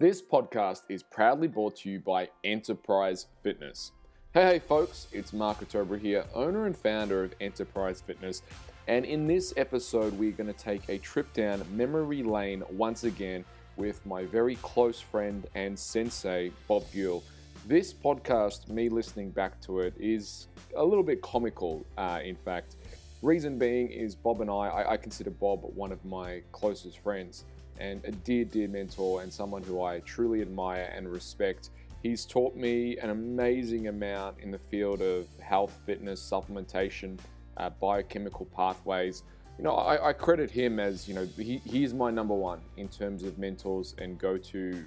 [0.00, 3.90] This podcast is proudly brought to you by Enterprise Fitness.
[4.32, 8.42] Hey, hey, folks, it's Mark here, owner and founder of Enterprise Fitness.
[8.86, 13.44] And in this episode, we're going to take a trip down memory lane once again
[13.76, 17.24] with my very close friend and sensei, Bob Guiel.
[17.66, 22.76] This podcast, me listening back to it, is a little bit comical, uh, in fact.
[23.20, 27.46] Reason being is Bob and I, I, I consider Bob one of my closest friends
[27.78, 31.70] and a dear, dear mentor and someone who I truly admire and respect.
[32.02, 37.18] He's taught me an amazing amount in the field of health, fitness, supplementation,
[37.56, 39.24] uh, biochemical pathways.
[39.58, 42.86] You know, I, I, credit him as, you know, he, he's my number one in
[42.88, 44.84] terms of mentors and go to,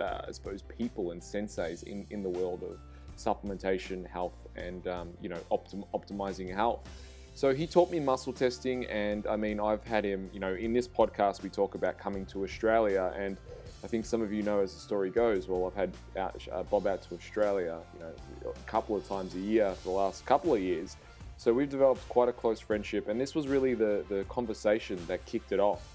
[0.00, 2.78] uh, I suppose, people and senseis in, in the world of
[3.18, 6.88] supplementation, health, and, um, you know, optim- optimizing health.
[7.36, 10.72] So he taught me muscle testing, and I mean, I've had him, you know, in
[10.72, 13.36] this podcast, we talk about coming to Australia, and
[13.84, 16.62] I think some of you know as the story goes, well, I've had out, uh,
[16.62, 18.14] Bob out to Australia, you know,
[18.50, 20.96] a couple of times a year for the last couple of years.
[21.36, 25.22] So we've developed quite a close friendship, and this was really the, the conversation that
[25.26, 25.86] kicked it off.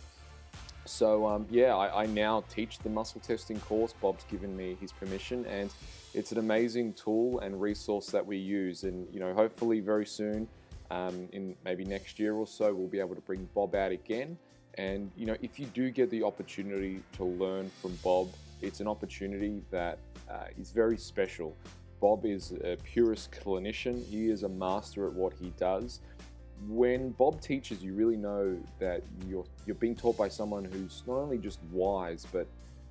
[0.86, 3.96] So um, yeah, I, I now teach the muscle testing course.
[4.00, 5.74] Bob's given me his permission, and
[6.14, 8.84] it's an amazing tool and resource that we use.
[8.84, 10.48] And you know, hopefully very soon
[10.92, 14.38] um, in maybe next year or so, we'll be able to bring Bob out again.
[14.75, 18.30] And you know, if you do get the opportunity to learn from Bob,
[18.61, 19.97] it's an opportunity that
[20.30, 21.56] uh, is very special.
[22.02, 24.06] Bob is a purist clinician.
[24.06, 26.02] He is a master at what he does.
[26.67, 31.16] When Bob teaches, you really know that you're you're being taught by someone who's not
[31.16, 32.47] only just wise, but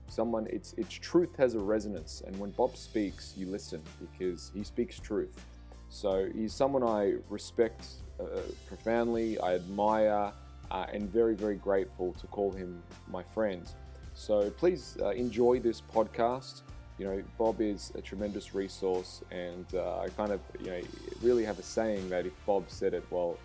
[0.08, 2.22] someone it's it's truth has a resonance.
[2.26, 5.44] And when Bob speaks, you listen because he speaks truth.
[5.90, 7.84] So he's someone I respect
[8.20, 8.24] uh,
[8.68, 10.32] profoundly, I admire,
[10.70, 13.68] uh, and very, very grateful to call him my friend.
[14.14, 16.62] So please uh, enjoy this podcast.
[16.98, 20.80] You know, Bob is a tremendous resource, and uh, I kind of, you know,
[21.22, 23.36] really have a saying that if Bob said it, well,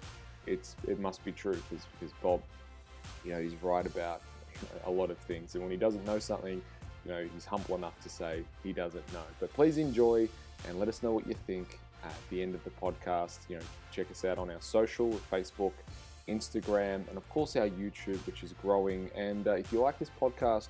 [0.45, 2.43] it's it must be true because because Bob,
[3.23, 4.21] you know, he's right about
[4.85, 6.61] a lot of things, and when he doesn't know something,
[7.05, 9.23] you know, he's humble enough to say he doesn't know.
[9.39, 10.27] But please enjoy
[10.67, 13.39] and let us know what you think at the end of the podcast.
[13.49, 15.73] You know, check us out on our social, Facebook,
[16.27, 19.09] Instagram, and of course our YouTube, which is growing.
[19.15, 20.69] And uh, if you like this podcast,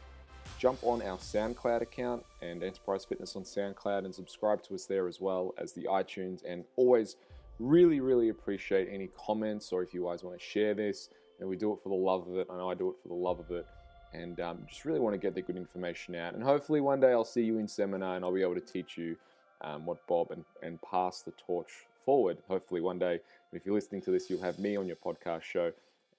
[0.59, 5.07] jump on our SoundCloud account and Enterprise Fitness on SoundCloud and subscribe to us there
[5.07, 6.41] as well as the iTunes.
[6.47, 7.15] And always
[7.59, 11.09] really, really appreciate any comments or if you guys want to share this.
[11.39, 12.47] And we do it for the love of it.
[12.49, 13.65] I know I do it for the love of it.
[14.13, 16.35] And um, just really want to get the good information out.
[16.35, 18.97] And hopefully one day I'll see you in seminar and I'll be able to teach
[18.97, 19.17] you
[19.61, 21.71] um, what Bob and, and pass the torch
[22.05, 22.37] forward.
[22.47, 23.19] Hopefully, one day,
[23.53, 25.71] if you're listening to this, you'll have me on your podcast show,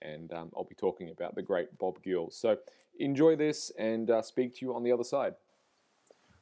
[0.03, 2.33] and um, I'll be talking about the great Bob Guiel.
[2.33, 2.57] So
[2.99, 5.35] enjoy this, and uh, speak to you on the other side.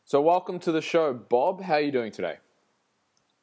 [0.05, 1.63] So, welcome to the show, Bob.
[1.63, 2.37] How are you doing today?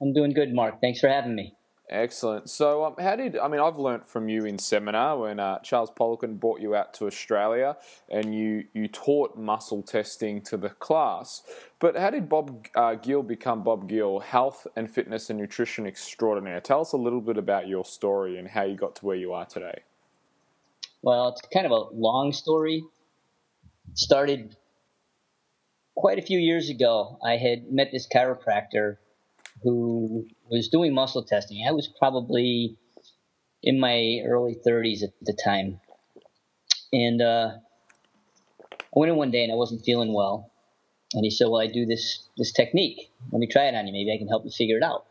[0.01, 0.79] I'm doing good, Mark.
[0.79, 1.55] Thanks for having me.
[1.91, 2.49] Excellent.
[2.49, 3.59] So, um, how did I mean?
[3.59, 7.75] I've learnt from you in seminar when uh, Charles Poliquin brought you out to Australia,
[8.09, 11.43] and you you taught muscle testing to the class.
[11.79, 16.61] But how did Bob uh, Guiel become Bob Guiel, health and fitness and nutrition extraordinaire?
[16.61, 19.33] Tell us a little bit about your story and how you got to where you
[19.33, 19.81] are today.
[21.01, 22.85] Well, it's kind of a long story.
[23.89, 24.55] It started
[25.97, 27.19] quite a few years ago.
[27.21, 28.95] I had met this chiropractor
[29.63, 31.65] who was doing muscle testing.
[31.67, 32.77] I was probably
[33.63, 35.79] in my early 30s at the time.
[36.93, 37.51] And uh,
[38.71, 40.51] I went in one day and I wasn't feeling well.
[41.13, 43.11] And he said, Well, I do this, this technique.
[43.31, 43.93] Let me try it on you.
[43.93, 45.05] Maybe I can help you figure it out.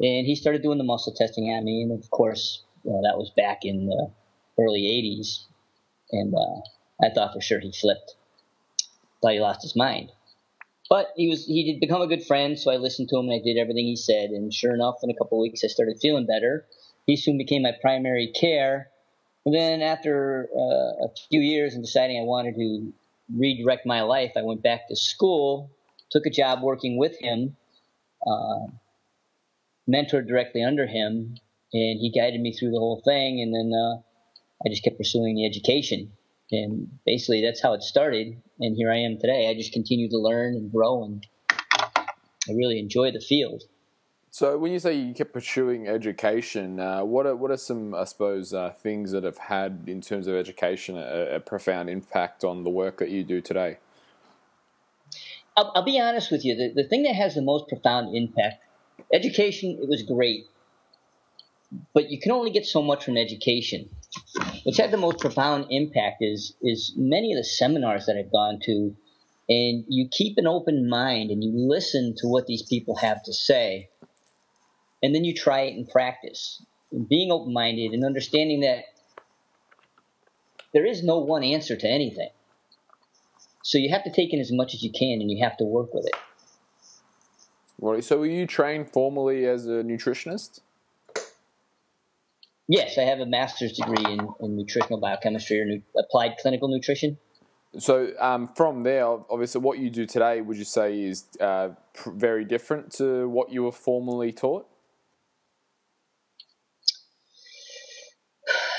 [0.00, 1.82] And he started doing the muscle testing at me.
[1.82, 4.10] And of course, that was back in the
[4.58, 5.44] early 80s.
[6.12, 8.14] And uh, I thought for sure he flipped.
[9.22, 10.10] Thought he lost his mind.
[10.90, 13.40] But he was he did become a good friend, so I listened to him and
[13.40, 14.30] I did everything he said.
[14.30, 16.66] And sure enough, in a couple of weeks, I started feeling better.
[17.06, 18.90] He soon became my primary care.
[19.46, 22.92] And then after uh, a few years and deciding I wanted to
[23.32, 25.70] redirect my life, I went back to school,
[26.10, 27.56] took a job working with him,
[28.26, 28.66] uh,
[29.88, 31.36] mentored directly under him,
[31.72, 33.40] and he guided me through the whole thing.
[33.40, 34.02] And then uh,
[34.66, 36.10] I just kept pursuing the education
[36.52, 40.18] and basically that's how it started and here i am today i just continue to
[40.18, 43.62] learn and grow and i really enjoy the field
[44.32, 48.04] so when you say you kept pursuing education, uh, what are what are some I
[48.04, 52.62] suppose uh, things that have had in terms of education a, a, profound impact on
[52.62, 53.78] the work that you do today?
[55.56, 56.54] I'll, I'll be honest with you.
[56.54, 58.64] The, the thing that has the most profound impact,
[59.12, 60.46] education, it was great,
[61.92, 63.90] but you can only get so much from education.
[64.70, 68.60] What's had the most profound impact is is many of the seminars that I've gone
[68.62, 68.94] to,
[69.48, 73.32] and you keep an open mind and you listen to what these people have to
[73.32, 73.88] say,
[75.02, 76.64] and then you try it in practice.
[76.92, 78.84] And being open minded and understanding that
[80.72, 82.30] there is no one answer to anything.
[83.62, 85.64] So you have to take in as much as you can and you have to
[85.64, 86.14] work with it.
[87.80, 88.04] Right.
[88.04, 90.60] So were you trained formally as a nutritionist?
[92.70, 97.18] Yes, I have a master's degree in, in nutritional biochemistry or nu- applied clinical nutrition.
[97.76, 102.12] So um, from there, obviously, what you do today, would you say is uh, pr-
[102.12, 104.68] very different to what you were formerly taught?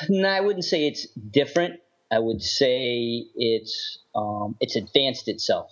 [0.07, 1.81] No, I wouldn't say it's different.
[2.09, 5.69] I would say it's um, it's advanced itself.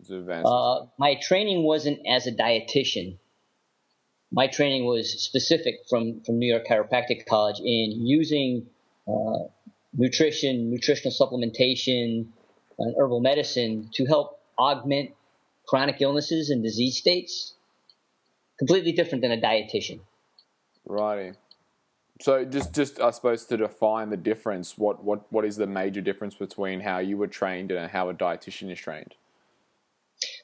[0.00, 0.46] It's advanced.
[0.46, 3.16] Uh, my training wasn't as a dietitian
[4.32, 8.66] my training was specific from, from New York Chiropractic College in using
[9.08, 9.44] uh,
[9.94, 12.26] nutrition, nutritional supplementation,
[12.78, 15.10] and herbal medicine to help augment
[15.66, 17.54] chronic illnesses and disease states.
[18.58, 20.00] Completely different than a dietitian.
[20.86, 21.32] Righty.
[22.20, 26.00] So just, just I suppose to define the difference, what, what, what is the major
[26.00, 29.14] difference between how you were trained and how a dietitian is trained?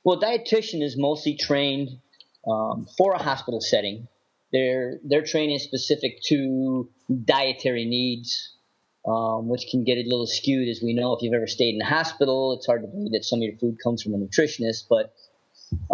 [0.05, 1.99] Well, a dietitian is mostly trained
[2.47, 4.09] um, for a hospital setting.
[4.53, 6.91] Their their training is specific to
[7.25, 8.55] dietary needs,
[9.07, 11.15] um, which can get a little skewed, as we know.
[11.15, 13.57] If you've ever stayed in a hospital, it's hard to believe that some of your
[13.57, 14.85] food comes from a nutritionist.
[14.91, 15.15] But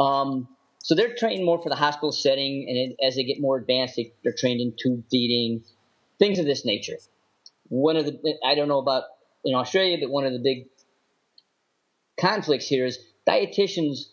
[0.00, 0.48] um,
[0.78, 3.94] so they're trained more for the hospital setting, and it, as they get more advanced,
[3.96, 5.62] they, they're trained in tube feeding,
[6.18, 6.96] things of this nature.
[7.68, 9.04] One of the I don't know about
[9.44, 10.66] in Australia, but one of the big
[12.18, 14.06] conflicts here is dietitians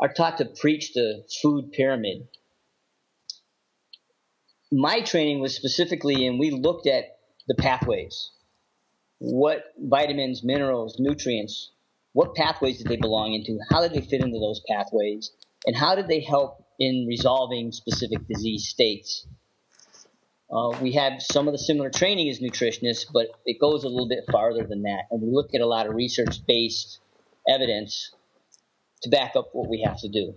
[0.00, 2.26] are taught to preach the food pyramid.
[4.72, 8.30] My training was specifically, and we looked at the pathways.
[9.18, 11.70] What vitamins, minerals, nutrients,
[12.12, 13.58] what pathways did they belong into?
[13.68, 15.30] How did they fit into those pathways?
[15.66, 19.26] And how did they help in resolving specific disease states?
[20.50, 24.08] Uh, we have some of the similar training as nutritionists, but it goes a little
[24.08, 25.02] bit farther than that.
[25.10, 26.98] And we look at a lot of research based
[27.48, 28.10] evidence
[29.02, 30.34] to back up what we have to do.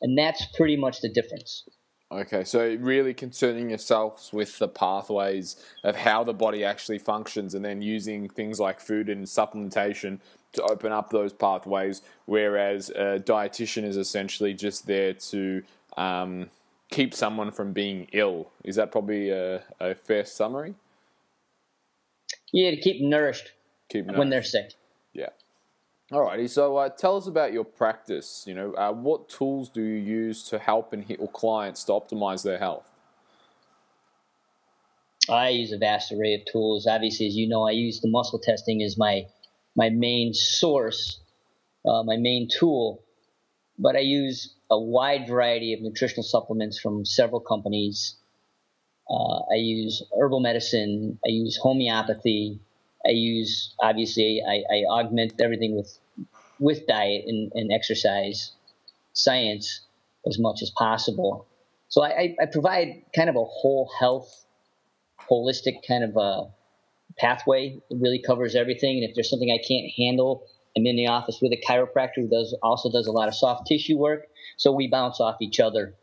[0.00, 1.64] And that's pretty much the difference.
[2.12, 7.64] Okay, so really concerning yourselves with the pathways of how the body actually functions and
[7.64, 10.20] then using things like food and supplementation
[10.52, 15.62] to open up those pathways, whereas a dietitian is essentially just there to
[15.96, 16.50] um,
[16.90, 18.50] keep someone from being ill.
[18.62, 20.74] Is that probably a, a fair summary?
[22.52, 23.50] Yeah, to keep nourished
[23.90, 24.74] Keep when they're sick.
[25.12, 25.30] Yeah.
[26.12, 28.44] Alrighty, so uh, tell us about your practice.
[28.46, 32.42] You know, uh, what tools do you use to help and heal clients to optimize
[32.42, 32.90] their health?
[35.30, 36.86] I use a vast array of tools.
[36.86, 39.22] Obviously, as you know, I use the muscle testing as my
[39.76, 41.20] my main source,
[41.86, 43.02] uh, my main tool.
[43.78, 48.16] But I use a wide variety of nutritional supplements from several companies.
[49.08, 51.18] Uh, I use herbal medicine.
[51.24, 52.60] I use homeopathy.
[53.06, 55.98] I use obviously I, I augment everything with
[56.58, 58.52] with diet and, and, exercise
[59.12, 59.80] science
[60.26, 61.46] as much as possible.
[61.88, 64.46] So I, I, provide kind of a whole health,
[65.30, 66.44] holistic kind of a
[67.18, 67.80] pathway.
[67.90, 68.98] It really covers everything.
[68.98, 70.46] And if there's something I can't handle,
[70.76, 73.66] I'm in the office with a chiropractor who does also does a lot of soft
[73.66, 74.26] tissue work.
[74.56, 75.94] So we bounce off each other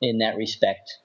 [0.00, 0.98] in that respect.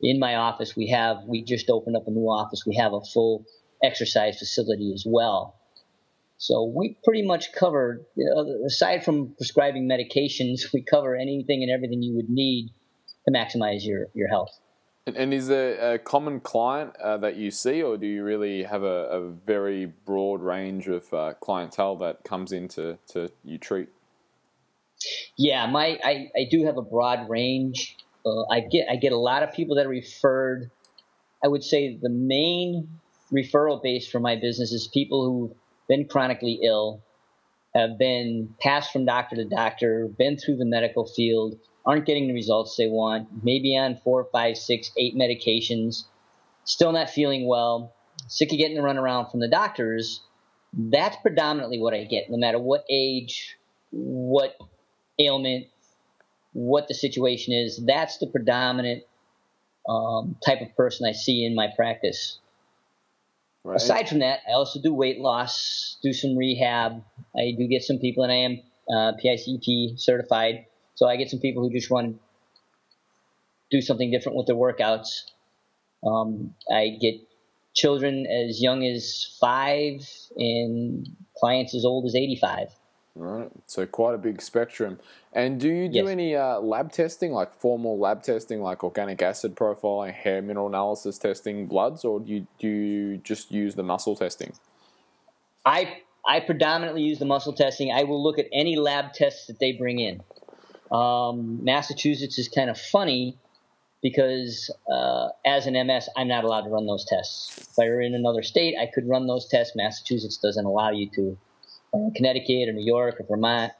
[0.00, 2.64] In my office, we have we just opened up a new office.
[2.66, 3.44] We have a full
[3.82, 5.54] exercise facility as well.
[6.38, 8.06] So we pretty much cover,
[8.64, 12.70] aside from prescribing medications, we cover anything and everything you would need
[13.26, 14.58] to maximize your, your health.
[15.06, 18.62] And, and is there a common client uh, that you see, or do you really
[18.62, 23.88] have a, a very broad range of uh, clientele that comes into to you treat?
[25.36, 27.96] Yeah, my I, I do have a broad range.
[28.26, 30.70] Uh, I get I get a lot of people that are referred.
[31.42, 32.88] I would say the main
[33.32, 35.56] referral base for my business is people who've
[35.88, 37.02] been chronically ill,
[37.74, 42.34] have been passed from doctor to doctor, been through the medical field, aren't getting the
[42.34, 46.04] results they want, maybe on four, five, six, eight medications,
[46.64, 47.94] still not feeling well,
[48.26, 50.20] sick of getting the runaround from the doctors.
[50.74, 53.56] That's predominantly what I get, no matter what age,
[53.90, 54.54] what
[55.18, 55.66] ailment,
[56.52, 57.82] what the situation is.
[57.86, 59.04] That's the predominant
[59.88, 62.38] um, type of person I see in my practice.
[63.64, 63.76] Right.
[63.76, 67.04] Aside from that, I also do weight loss, do some rehab.
[67.36, 71.40] I do get some people, and I am uh, PICP certified, so I get some
[71.40, 72.20] people who just want to
[73.70, 75.24] do something different with their workouts.
[76.04, 77.14] Um, I get
[77.74, 82.68] children as young as five and clients as old as 85.
[83.18, 83.50] Right.
[83.66, 85.00] So quite a big spectrum.
[85.32, 86.08] And do you do Yes.
[86.08, 91.18] any uh, lab testing, like formal lab testing, like organic acid profiling, hair mineral analysis
[91.18, 94.52] testing, bloods, or do you, do you just use the muscle testing?
[95.66, 97.90] I I predominantly use the muscle testing.
[97.92, 100.22] I will look at any lab tests that they bring in.
[100.92, 103.38] Um, Massachusetts is kind of funny
[104.02, 107.68] because uh, as an MS, I'm not allowed to run those tests.
[107.72, 109.74] If I were in another state, I could run those tests.
[109.74, 111.38] Massachusetts doesn't allow you to.
[111.94, 113.72] Uh, Connecticut or New York or Vermont,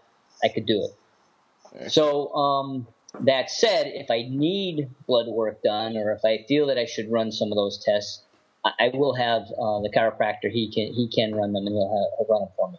[0.42, 1.90] I could do it.
[1.92, 2.86] So um,
[3.20, 7.10] that said, if I need blood work done or if I feel that I should
[7.10, 8.22] run some of those tests,
[8.64, 10.50] I, I will have uh, the chiropractor.
[10.50, 12.78] He can he can run them and he'll, have, he'll run them for me.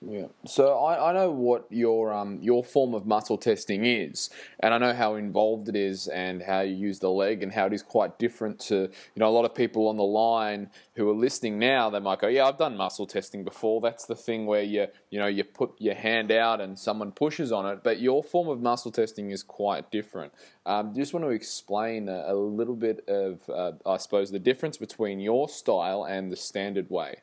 [0.00, 0.26] Yeah.
[0.46, 4.78] So I, I know what your um your form of muscle testing is, and I
[4.78, 7.82] know how involved it is, and how you use the leg, and how it is
[7.82, 11.58] quite different to you know a lot of people on the line who are listening
[11.58, 11.90] now.
[11.90, 15.18] They might go, "Yeah, I've done muscle testing before." That's the thing where you you
[15.18, 18.60] know you put your hand out and someone pushes on it, but your form of
[18.62, 20.32] muscle testing is quite different.
[20.64, 24.76] Um, just want to explain a, a little bit of uh, I suppose the difference
[24.76, 27.16] between your style and the standard way.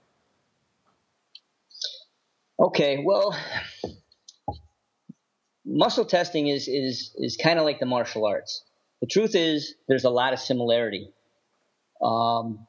[2.57, 3.37] Okay, well,
[5.65, 8.63] muscle testing is is is kind of like the martial arts.
[9.01, 11.11] The truth is, there's a lot of similarity.
[12.01, 12.65] Um,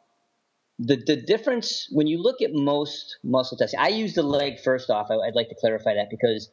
[0.81, 4.91] the the difference when you look at most muscle testing, I use the leg first
[4.91, 5.07] off.
[5.11, 6.51] I, I'd like to clarify that because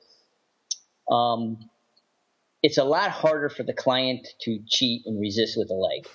[1.11, 1.57] um,
[2.61, 6.07] it's a lot harder for the client to cheat and resist with the leg.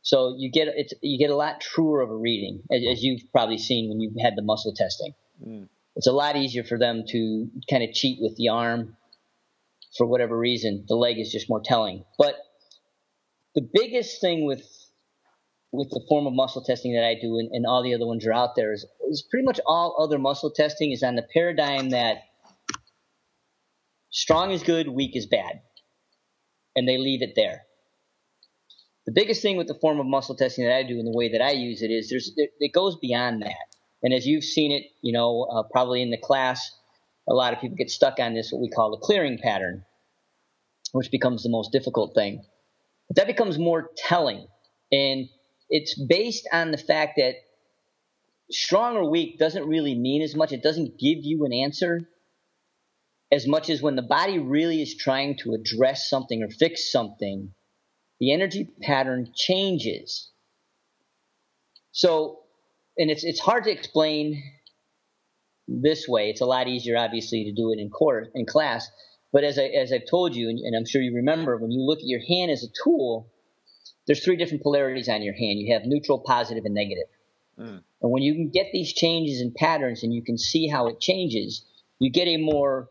[0.00, 3.30] So you get it's you get a lot truer of a reading, as, as you've
[3.30, 5.12] probably seen when you've had the muscle testing
[5.96, 8.96] it's a lot easier for them to kind of cheat with the arm
[9.96, 10.84] for whatever reason.
[10.86, 12.04] The leg is just more telling.
[12.18, 12.34] But
[13.54, 14.62] the biggest thing with
[15.72, 18.26] with the form of muscle testing that I do and, and all the other ones
[18.26, 21.90] are out there is, is pretty much all other muscle testing is on the paradigm
[21.90, 22.18] that
[24.10, 25.60] strong is good, weak is bad.
[26.76, 27.62] And they leave it there.
[29.06, 31.32] The biggest thing with the form of muscle testing that I do and the way
[31.32, 33.75] that I use it is there's it, it goes beyond that.
[34.02, 36.70] And as you've seen it, you know, uh, probably in the class,
[37.28, 39.84] a lot of people get stuck on this, what we call the clearing pattern,
[40.92, 42.44] which becomes the most difficult thing.
[43.08, 44.46] But that becomes more telling.
[44.92, 45.28] And
[45.68, 47.34] it's based on the fact that
[48.50, 50.52] strong or weak doesn't really mean as much.
[50.52, 52.08] It doesn't give you an answer
[53.32, 57.52] as much as when the body really is trying to address something or fix something,
[58.20, 60.30] the energy pattern changes.
[61.90, 62.40] So,
[62.98, 64.42] and it's it's hard to explain
[65.68, 66.30] this way.
[66.30, 68.88] It's a lot easier, obviously, to do it in course in class.
[69.32, 71.82] But as I as I've told you, and, and I'm sure you remember, when you
[71.82, 73.30] look at your hand as a tool,
[74.06, 75.58] there's three different polarities on your hand.
[75.58, 77.08] You have neutral, positive, and negative.
[77.58, 77.82] Mm.
[78.02, 81.00] And when you can get these changes and patterns, and you can see how it
[81.00, 81.64] changes,
[81.98, 82.88] you get a more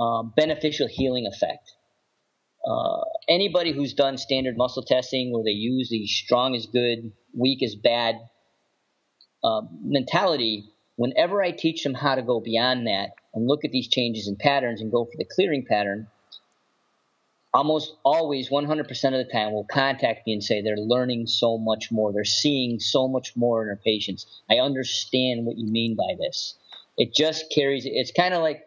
[0.00, 1.70] um, beneficial healing effect.
[2.66, 7.62] Uh, anybody who's done standard muscle testing where they use the strong is good, weak
[7.62, 8.16] is bad
[9.44, 13.88] uh, mentality, whenever I teach them how to go beyond that and look at these
[13.88, 16.08] changes in patterns and go for the clearing pattern,
[17.54, 21.90] almost always 100% of the time will contact me and say they're learning so much
[21.90, 22.12] more.
[22.12, 24.26] They're seeing so much more in their patients.
[24.50, 26.56] I understand what you mean by this.
[26.96, 28.62] It just carries, it's kind of like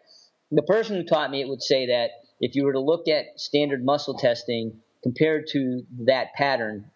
[0.50, 3.40] the person who taught me it would say that if you were to look at
[3.40, 6.90] standard muscle testing compared to that pattern,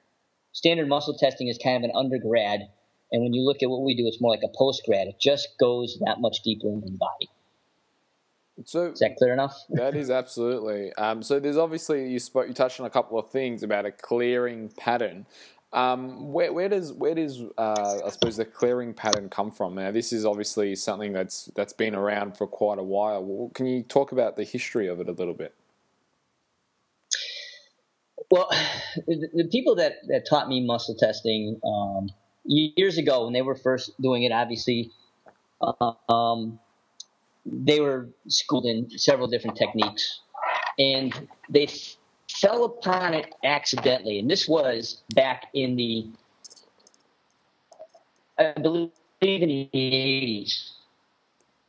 [0.52, 2.68] standard muscle testing is kind of an undergrad.
[3.12, 5.08] And when you look at what we do, it's more like a post grad.
[5.08, 7.28] It just goes that much deeper into the body.
[8.64, 9.56] So Is that clear enough?
[9.70, 10.92] That is absolutely.
[10.94, 13.92] Um, so there's obviously you spoke, you touched on a couple of things about a
[13.92, 15.26] clearing pattern.
[15.72, 19.76] Um, where, where does where does uh, I suppose the clearing pattern come from?
[19.76, 23.50] Now this is obviously something that's that's been around for quite a while.
[23.54, 25.54] Can you talk about the history of it a little bit?
[28.30, 28.48] Well,
[29.06, 32.10] the, the people that, that taught me muscle testing um,
[32.44, 34.90] years ago when they were first doing it, obviously,
[35.60, 36.58] uh, um,
[37.44, 40.20] they were schooled in several different techniques,
[40.78, 41.68] and they
[42.28, 44.18] fell upon it accidentally.
[44.18, 46.06] And this was back in the,
[48.38, 50.70] I believe, in the 80s.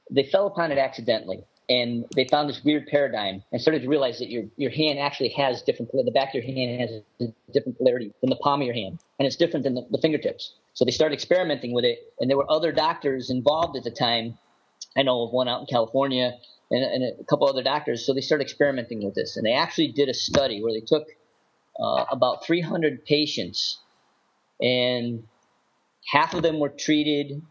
[0.10, 4.20] They fell upon it accidentally and they found this weird paradigm and started to realize
[4.20, 7.78] that your, your hand actually has different the back of your hand has a different
[7.78, 10.54] polarity than the palm of your hand and it's different than the, the fingertips.
[10.74, 14.38] So they started experimenting with it and there were other doctors involved at the time.
[14.98, 16.34] I know of one out in california
[16.70, 18.06] and, and a couple other doctors.
[18.06, 21.08] So they started experimenting with this and they actually did a study where they took
[21.80, 23.80] uh, about 300 patients
[24.60, 25.24] and
[26.12, 27.42] half of them were treated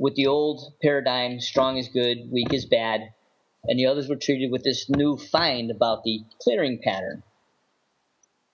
[0.00, 3.12] with the old paradigm strong is good, weak is bad,
[3.64, 7.22] and the others were treated with this new find about the clearing pattern.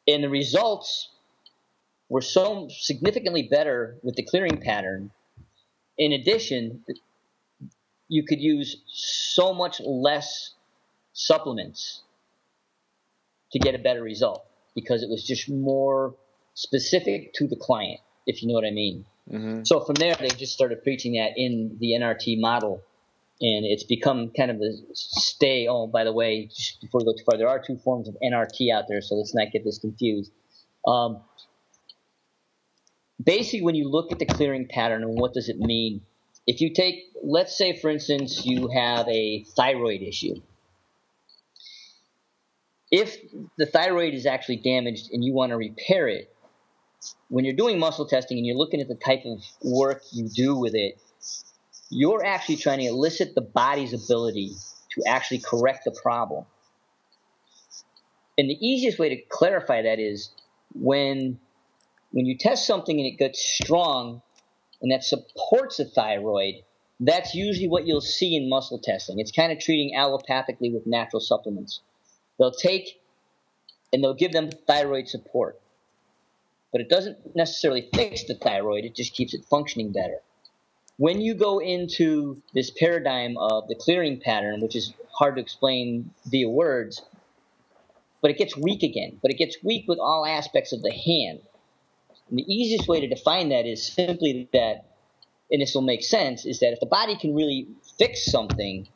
[0.08, 1.08] And the results
[2.08, 5.12] were so significantly better with the clearing pattern.
[5.96, 6.84] In addition,
[8.08, 10.52] you could use so much less
[11.12, 12.02] supplements
[13.52, 16.16] to get a better result because it was just more
[16.54, 19.06] specific to the client, if you know what I mean.
[19.30, 19.64] Mm-hmm.
[19.64, 22.82] So from there, they just started preaching that in the NRT model,
[23.40, 25.66] and it's become kind of the stay.
[25.68, 28.16] Oh, by the way, just before we go too far, there are two forms of
[28.22, 30.30] NRT out there, so let's not get this confused.
[30.86, 31.20] Um,
[33.22, 36.02] basically, when you look at the clearing pattern and what does it mean,
[36.46, 40.36] if you take, let's say, for instance, you have a thyroid issue.
[42.92, 43.16] If
[43.58, 46.32] the thyroid is actually damaged and you want to repair it,
[47.28, 50.56] when you're doing muscle testing and you're looking at the type of work you do
[50.56, 51.00] with it,
[51.90, 54.52] you're actually trying to elicit the body's ability
[54.92, 56.44] to actually correct the problem.
[58.38, 60.30] And the easiest way to clarify that is
[60.74, 61.38] when
[62.12, 64.22] when you test something and it gets strong
[64.80, 66.54] and that supports the thyroid,
[67.00, 69.18] that's usually what you'll see in muscle testing.
[69.18, 71.80] It's kind of treating allopathically with natural supplements.
[72.38, 73.00] They'll take
[73.92, 75.60] and they'll give them thyroid support
[76.72, 80.18] but it doesn't necessarily fix the thyroid, it just keeps it functioning better.
[80.98, 86.10] When you go into this paradigm of the clearing pattern, which is hard to explain
[86.26, 87.02] via words,
[88.22, 91.40] but it gets weak again, but it gets weak with all aspects of the hand.
[92.28, 94.86] And the easiest way to define that is simply that,
[95.50, 97.68] and this will make sense, is that if the body can really
[97.98, 98.88] fix something,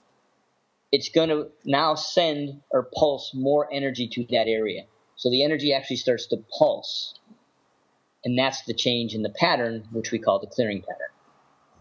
[0.91, 4.83] it's going to now send or pulse more energy to that area.
[5.17, 7.15] So the energy actually starts to pulse.
[8.25, 11.09] And that's the change in the pattern, which we call the clearing pattern.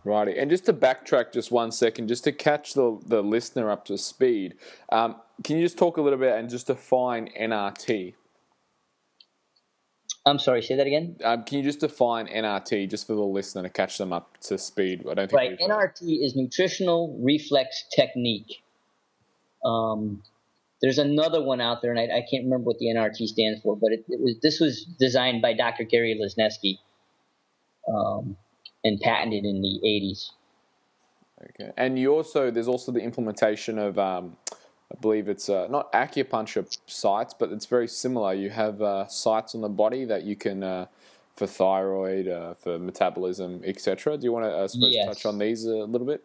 [0.06, 0.38] Righty.
[0.38, 3.98] And just to backtrack just one second, just to catch the, the listener up to
[3.98, 4.56] speed,
[4.92, 8.14] um, can you just talk a little bit and just define NRT?
[10.26, 11.18] I'm sorry, say that again.
[11.24, 14.58] Um, can you just define NRT just for the listener to catch them up to
[14.58, 15.06] speed?
[15.10, 15.60] I don't think right.
[15.60, 18.62] NRT is nutritional reflex technique.
[19.66, 20.22] Um,
[20.82, 23.76] there's another one out there, and I, I, can't remember what the NRT stands for,
[23.76, 25.84] but it, it was this was designed by Dr.
[25.84, 26.78] Gary Lesniewski
[27.94, 28.38] um,
[28.84, 30.30] and patented in the 80s.
[31.50, 34.38] Okay, and you also there's also the implementation of um,
[34.92, 38.34] I believe it's uh, not acupuncture sites, but it's very similar.
[38.34, 40.86] You have uh, sites on the body that you can uh,
[41.36, 44.18] for thyroid, uh, for metabolism, etc.
[44.18, 45.06] Do you want to uh, yes.
[45.06, 46.24] touch on these a little bit?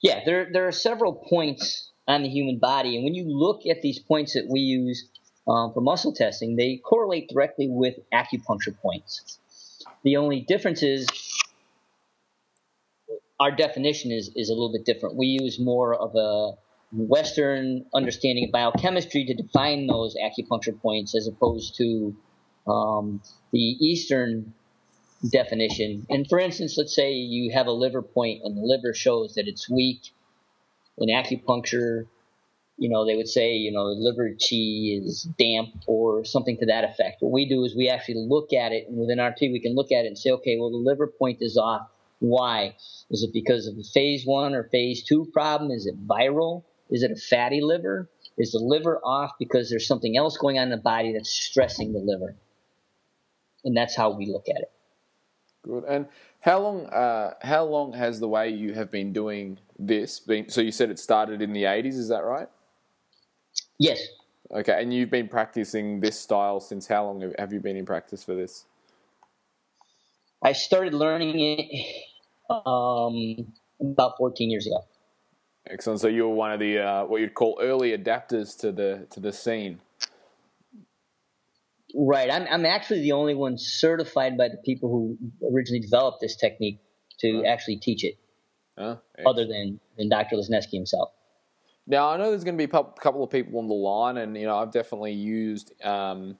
[0.00, 2.96] Yeah, there there are several points on the human body.
[2.96, 5.08] And when you look at these points that we use
[5.48, 9.38] um, for muscle testing, they correlate directly with acupuncture points.
[10.02, 11.06] The only difference is
[13.40, 15.16] our definition is, is a little bit different.
[15.16, 16.52] We use more of a
[16.92, 22.16] Western understanding of biochemistry to define those acupuncture points as opposed to
[22.66, 23.20] um,
[23.52, 24.54] the Eastern
[25.28, 26.06] definition.
[26.08, 29.48] And for instance, let's say you have a liver point and the liver shows that
[29.48, 30.12] it's weak
[30.98, 32.06] in acupuncture,
[32.76, 36.66] you know, they would say, you know, the liver chi is damp or something to
[36.66, 37.16] that effect.
[37.20, 39.92] What we do is we actually look at it, and with NRT, we can look
[39.92, 41.88] at it and say, okay, well, the liver point is off.
[42.18, 42.74] Why?
[43.10, 45.70] Is it because of a phase one or phase two problem?
[45.70, 46.64] Is it viral?
[46.90, 48.08] Is it a fatty liver?
[48.36, 51.92] Is the liver off because there's something else going on in the body that's stressing
[51.92, 52.34] the liver?
[53.64, 54.72] And that's how we look at it.
[55.62, 55.84] Good.
[55.84, 56.06] And
[56.44, 56.86] how long?
[56.86, 60.50] Uh, how long has the way you have been doing this been?
[60.50, 61.96] So you said it started in the eighties.
[61.96, 62.48] Is that right?
[63.78, 63.98] Yes.
[64.50, 68.22] Okay, and you've been practicing this style since how long have you been in practice
[68.22, 68.66] for this?
[70.42, 72.04] I started learning it
[72.50, 74.84] um, about 14 years ago.
[75.66, 76.00] Excellent.
[76.00, 79.18] So you were one of the uh, what you'd call early adapters to the to
[79.18, 79.80] the scene.
[81.94, 82.30] Right.
[82.30, 85.16] I'm, I'm actually the only one certified by the people who
[85.54, 86.80] originally developed this technique
[87.20, 88.18] to actually teach it,
[89.24, 90.36] other than, than Dr.
[90.36, 91.10] Lesniewski himself.
[91.86, 94.36] Now, I know there's going to be a couple of people on the line, and
[94.36, 96.38] you know I've definitely used um,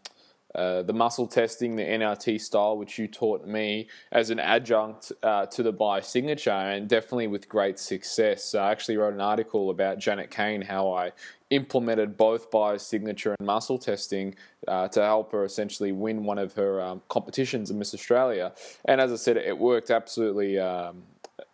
[0.55, 5.47] uh, the muscle testing, the NRT style, which you taught me as an adjunct uh,
[5.47, 8.55] to the biosignature, and definitely with great success.
[8.55, 11.13] I actually wrote an article about Janet Kane, how I
[11.55, 14.35] implemented both biosignature and muscle testing
[14.67, 18.53] uh, to help her essentially win one of her um, competitions in Miss Australia.
[18.87, 20.59] And as I said, it worked absolutely.
[20.59, 21.05] Um,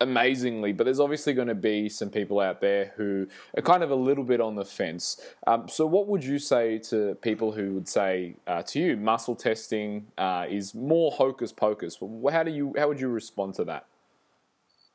[0.00, 3.90] amazingly, but there's obviously going to be some people out there who are kind of
[3.90, 5.20] a little bit on the fence.
[5.46, 9.34] Um, so, what would you say to people who would say uh, to you, muscle
[9.34, 11.98] testing uh, is more hocus pocus?
[12.30, 13.86] How do you how would you respond to that?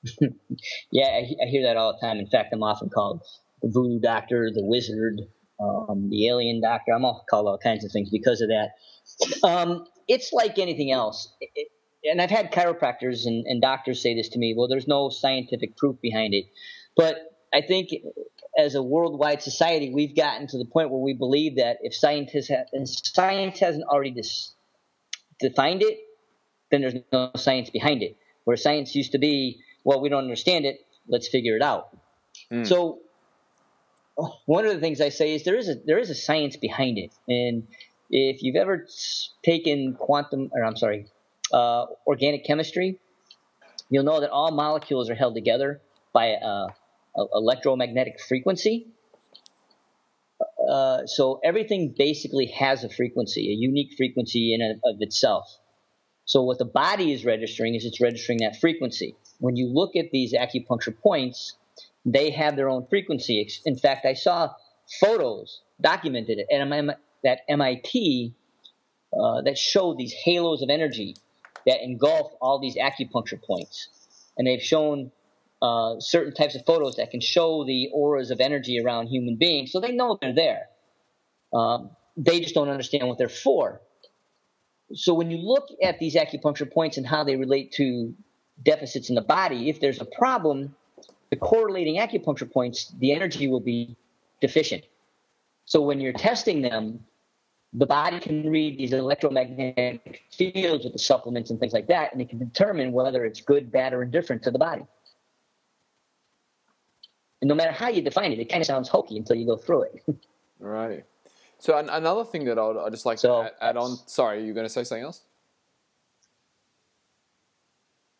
[0.91, 2.18] yeah, I, I, hear that all the time.
[2.18, 3.22] In fact, I'm often called
[3.69, 5.21] voodoo doctor, the wizard,
[5.60, 6.91] um, the alien doctor.
[6.93, 9.47] I'm called all kinds of things because of that.
[9.47, 11.34] Um, it's like anything else.
[11.39, 11.69] It,
[12.04, 14.54] and I've had chiropractors and, and doctors say this to me.
[14.56, 16.45] Well, there's no scientific proof behind it,
[16.95, 17.17] but
[17.54, 17.89] I think
[18.58, 22.49] as a worldwide society, we've gotten to the point where we believe that if scientists
[22.49, 24.54] have, and science hasn't already dis,
[25.39, 25.97] defined it,
[26.71, 28.17] then there's no science behind it.
[28.43, 31.97] Where science used to be, well, we don't understand it, let's figure it out.
[32.51, 32.67] Mm.
[32.67, 32.99] So
[34.45, 36.97] one of the things I say is there is a there is a science behind
[36.97, 37.67] it, and
[38.10, 38.88] if you've ever
[39.43, 41.08] taken quantum, or I'm sorry,
[41.54, 42.99] uh, organic chemistry,
[43.89, 45.82] you'll know that all molecules are held together
[46.13, 46.67] by a,
[47.17, 48.88] a electromagnetic frequency.
[50.69, 55.45] Uh, so everything basically has a frequency, a unique frequency in and of itself.
[56.25, 59.15] So what the body is registering is it's registering that frequency.
[59.39, 61.56] When you look at these acupuncture points,
[62.06, 63.48] they have their own frequency.
[63.65, 64.54] In fact, I saw
[65.00, 68.34] photos documented at MIT
[69.13, 71.15] uh, that showed these halos of energy
[71.65, 73.89] that engulf all these acupuncture points.
[74.38, 75.12] And they've shown
[75.62, 79.72] uh, certain types of photos that can show the auras of energy around human beings,
[79.72, 80.68] so they know they're there.
[81.54, 83.82] Um, they just don't understand what they're for.
[84.94, 88.13] So when you look at these acupuncture points and how they relate to
[88.62, 90.76] deficits in the body, if there's a problem,
[91.30, 93.96] the correlating acupuncture points, the energy will be
[94.42, 94.84] deficient.
[95.66, 97.04] So when you're testing them,
[97.74, 102.22] the body can read these electromagnetic fields with the supplements and things like that, and
[102.22, 104.86] it can determine whether it's good, bad, or indifferent to the body.
[107.42, 109.58] And no matter how you define it, it kind of sounds hokey until you go
[109.58, 110.04] through it.
[110.60, 111.04] right.
[111.60, 113.98] So another thing that I'd, I'd just like so, to add, add on.
[114.08, 115.22] Sorry, are you going to say something else?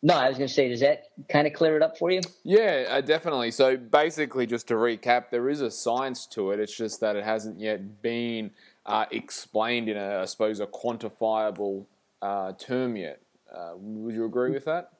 [0.06, 2.20] No, I was going to say, does that kind of clear it up for you?
[2.44, 3.50] Yeah, uh, definitely.
[3.50, 6.60] So basically, just to recap, there is a science to it.
[6.60, 8.52] It's just that it hasn't yet been
[8.86, 11.86] uh, explained in a, I suppose, a quantifiable
[12.22, 13.20] uh, term yet.
[13.52, 14.90] Uh, would you agree with that?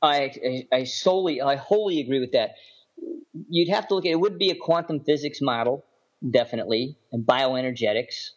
[0.00, 2.52] I, I, I solely, I wholly agree with that.
[3.50, 4.20] You'd have to look at it.
[4.20, 5.84] Would be a quantum physics model,
[6.30, 8.30] definitely, and bioenergetics,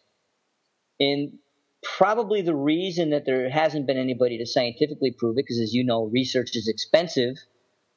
[1.00, 1.38] and
[1.82, 5.84] probably the reason that there hasn't been anybody to scientifically prove it, because as you
[5.84, 7.36] know, research is expensive,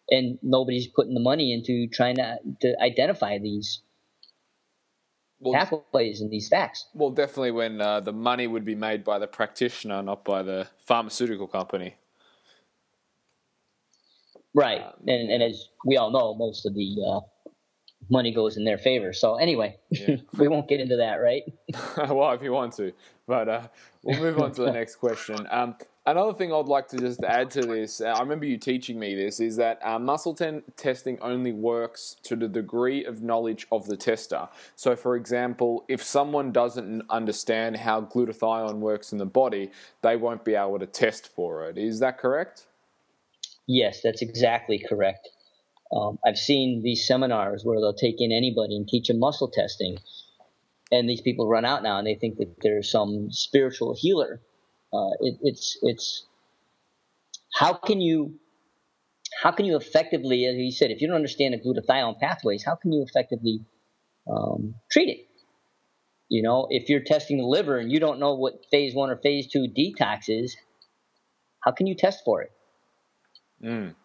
[0.09, 3.81] and nobody's putting the money into trying to, to identify these
[5.39, 6.87] well, pathways and these facts.
[6.93, 10.67] Well, definitely when uh, the money would be made by the practitioner, not by the
[10.85, 11.95] pharmaceutical company.
[14.53, 17.21] Right, um, and, and as we all know, most of the uh,
[18.12, 19.13] money goes in their favor.
[19.13, 20.17] So anyway, yeah.
[20.38, 21.43] we won't get into that, right?
[21.97, 22.91] well, if you want to,
[23.26, 23.67] but uh,
[24.04, 25.47] we'll move on to the next question.
[25.50, 29.00] Um, another thing I'd like to just add to this, uh, I remember you teaching
[29.00, 33.65] me this, is that uh, muscle ten- testing only works to the degree of knowledge
[33.71, 34.50] of the tester.
[34.76, 39.71] So, for example, if someone doesn't understand how glutathione works in the body,
[40.02, 41.78] they won't be able to test for it.
[41.78, 42.65] Is that correct?
[43.67, 45.30] Yes, that's exactly correct.
[45.93, 49.97] Um, I've seen these seminars where they'll take in anybody and teach them muscle testing,
[50.91, 54.41] and these people run out now and they think that they're some spiritual healer.
[54.93, 56.25] Uh, it, it's it's
[57.54, 58.39] how can you
[59.41, 62.75] how can you effectively, as you said, if you don't understand the glutathione pathways, how
[62.75, 63.65] can you effectively
[64.30, 65.27] um, treat it?
[66.30, 69.17] You know, if you're testing the liver and you don't know what phase one or
[69.17, 70.56] phase two detox is,
[71.63, 72.51] how can you test for it?
[73.63, 73.95] Mm.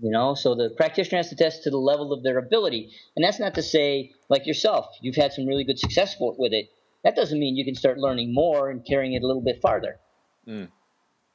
[0.00, 2.90] You know, so the practitioner has to test to the level of their ability.
[3.14, 6.66] And that's not to say, like yourself, you've had some really good success with it.
[7.04, 10.00] That doesn't mean you can start learning more and carrying it a little bit farther.
[10.48, 10.68] Mm.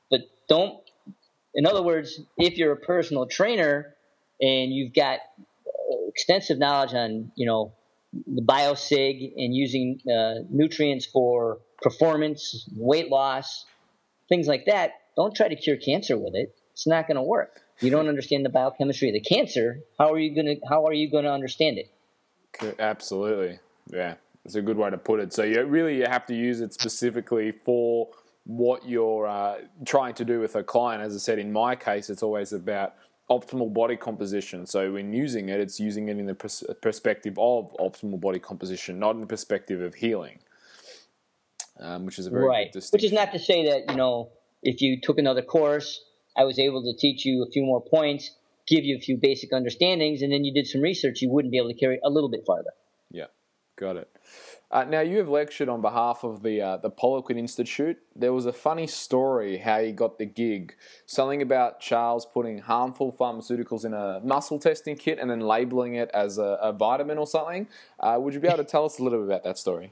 [0.09, 0.77] But don't,
[1.53, 3.95] in other words, if you're a personal trainer
[4.41, 5.19] and you've got
[6.09, 7.73] extensive knowledge on, you know,
[8.11, 13.65] the biosig and using uh, nutrients for performance, weight loss,
[14.27, 16.53] things like that, don't try to cure cancer with it.
[16.73, 20.19] It's not going to work you don't understand the biochemistry of the cancer, how are
[20.19, 21.91] you gonna how are you gonna understand it?
[22.79, 24.15] Absolutely, yeah,
[24.45, 25.33] it's a good way to put it.
[25.33, 28.09] So you really you have to use it specifically for
[28.45, 31.03] what you're uh, trying to do with a client.
[31.03, 32.95] As I said, in my case, it's always about
[33.29, 34.65] optimal body composition.
[34.65, 38.99] So when using it, it's using it in the pers- perspective of optimal body composition,
[38.99, 40.39] not in the perspective of healing.
[41.79, 42.75] Um, which is a very right.
[42.91, 44.31] Which is not to say that you know
[44.63, 46.01] if you took another course
[46.39, 48.31] I was able to teach you a few more points
[48.69, 51.57] give you a few basic understandings, and then you did some research, you wouldn't be
[51.57, 52.69] able to carry a little bit farther.
[53.11, 53.25] Yeah,
[53.77, 54.07] got it.
[54.71, 57.97] Uh, now you have lectured on behalf of the uh, the Poliquin Institute.
[58.15, 60.75] There was a funny story how you got the gig.
[61.07, 66.11] Something about Charles putting harmful pharmaceuticals in a muscle testing kit and then labeling it
[66.13, 67.67] as a, a vitamin or something.
[67.99, 69.91] Uh, would you be able to tell us a little bit about that story?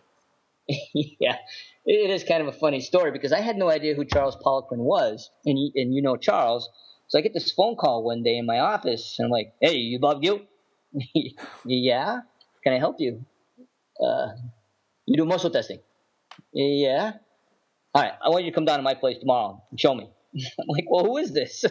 [0.94, 1.38] yeah,
[1.88, 4.80] it is kind of a funny story because I had no idea who Charles Poliquin
[4.80, 6.70] was, and you, and you know Charles.
[7.08, 9.76] So I get this phone call one day in my office, and I'm like, "Hey,
[9.76, 10.42] you Bob Guiel?
[11.66, 12.20] yeah,
[12.64, 13.26] can I help you?
[14.04, 14.28] Uh,
[15.06, 15.80] you do muscle testing?
[16.54, 17.14] Yeah.
[17.96, 20.10] All right, I want you to come down to my place tomorrow and show me.
[20.36, 21.64] I'm like, well, who is this?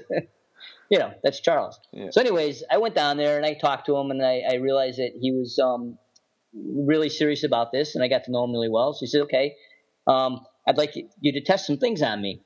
[0.90, 1.78] you know, that's Charles.
[1.92, 2.06] Yeah.
[2.10, 4.98] So, anyways, I went down there and I talked to him, and I, I realized
[4.98, 5.98] that he was um,
[6.54, 8.94] really serious about this, and I got to know him really well.
[8.94, 9.54] So he said, okay,
[10.06, 12.42] um, I'd like you to test some things on me.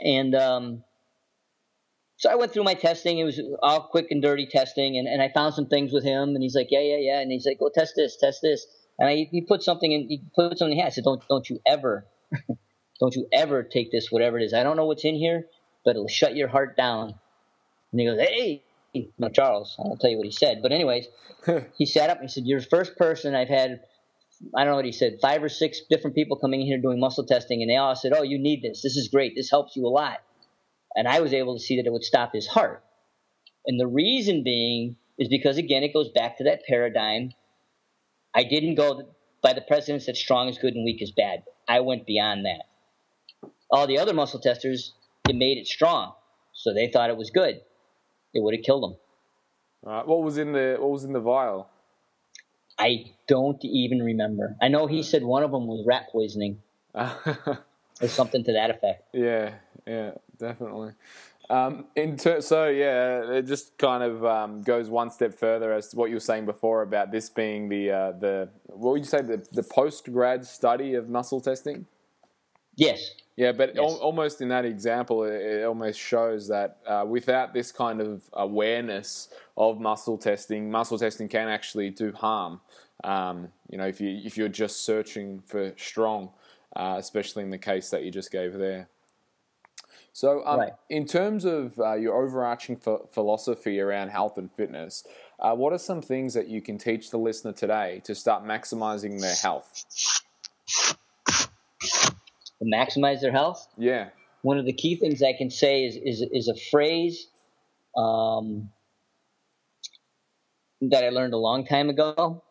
[0.00, 0.84] And um,
[2.16, 3.18] so I went through my testing.
[3.18, 6.30] It was all quick and dirty testing, and, and I found some things with him.
[6.30, 7.20] And he's like, yeah, yeah, yeah.
[7.20, 8.66] And he's like, go test this, test this.
[8.98, 10.86] And I, he put something in, he put something in here.
[10.86, 12.06] I said, don't, don't you ever,
[13.00, 14.54] don't you ever take this, whatever it is.
[14.54, 15.46] I don't know what's in here,
[15.84, 17.14] but it'll shut your heart down.
[17.90, 18.62] And he goes, hey,
[19.18, 19.76] no, Charles.
[19.78, 20.62] I'll tell you what he said.
[20.62, 21.06] But anyways,
[21.76, 23.80] he sat up and he said, "You're the first person I've had.
[24.54, 25.18] I don't know what he said.
[25.20, 28.12] Five or six different people coming in here doing muscle testing, and they all said,
[28.14, 28.82] "Oh, you need this.
[28.82, 29.34] This is great.
[29.34, 30.18] This helps you a lot."
[30.96, 32.84] And I was able to see that it would stop his heart.
[33.66, 37.32] And the reason being is because again, it goes back to that paradigm
[38.34, 39.02] I didn't go
[39.42, 41.44] by the precedence that strong is good and weak is bad.
[41.68, 43.50] I went beyond that.
[43.70, 44.92] All the other muscle testers,
[45.28, 46.14] it made it strong,
[46.52, 47.60] so they thought it was good.
[48.34, 48.96] It would have killed them.
[49.82, 50.06] Right.
[50.06, 51.68] What was in the What was in the vial?
[52.78, 54.56] I don't even remember.
[54.60, 56.60] I know he said one of them was rat poisoning,
[56.94, 59.04] or something to that effect.
[59.12, 59.54] Yeah,
[59.86, 60.92] yeah, definitely.
[61.50, 65.96] Um, ter- so yeah, it just kind of um, goes one step further as to
[65.96, 69.20] what you were saying before about this being the uh, the what would you say
[69.20, 71.86] the the post grad study of muscle testing?
[72.76, 73.10] Yes.
[73.36, 73.78] Yeah, but yes.
[73.78, 78.22] al- almost in that example, it, it almost shows that uh, without this kind of
[78.34, 82.60] awareness of muscle testing, muscle testing can actually do harm.
[83.02, 86.30] Um, you know, if you if you're just searching for strong,
[86.76, 88.88] uh, especially in the case that you just gave there.
[90.12, 90.72] So, um, right.
[90.90, 95.02] in terms of uh, your overarching ph- philosophy around health and fitness,
[95.40, 99.20] uh, what are some things that you can teach the listener today to start maximizing
[99.20, 100.22] their health?
[102.60, 103.66] To maximize their health?
[103.76, 104.10] Yeah.
[104.42, 107.26] One of the key things I can say is is, is a phrase
[107.96, 108.70] um,
[110.82, 112.42] that I learned a long time ago,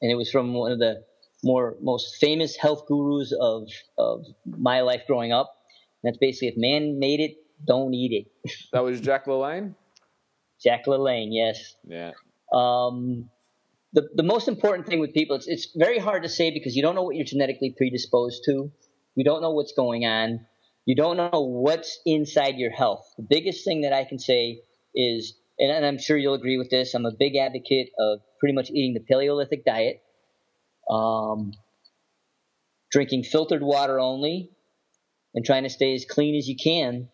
[0.00, 1.04] and it was from one of the
[1.44, 5.52] more most famous health gurus of of my life growing up
[6.02, 7.36] that's basically if man made it,
[7.66, 8.12] don't eat
[8.44, 8.52] it.
[8.72, 9.74] that was Jack LaLanne.
[10.62, 11.74] Jack LaLanne, yes.
[11.86, 12.12] Yeah.
[12.52, 13.30] Um,
[13.92, 16.82] the the most important thing with people, it's it's very hard to say because you
[16.82, 18.70] don't know what you're genetically predisposed to.
[19.18, 20.46] You don't know what's going on.
[20.86, 23.04] You don't know what's inside your health.
[23.16, 24.60] The biggest thing that I can say
[24.94, 26.94] is, and, I'm sure you'll agree with this.
[26.94, 30.00] I'm a big advocate of pretty much eating the Paleolithic diet.
[30.88, 31.52] Um,
[32.92, 34.52] drinking filtered water only,
[35.34, 37.08] and trying to stay as clean as you can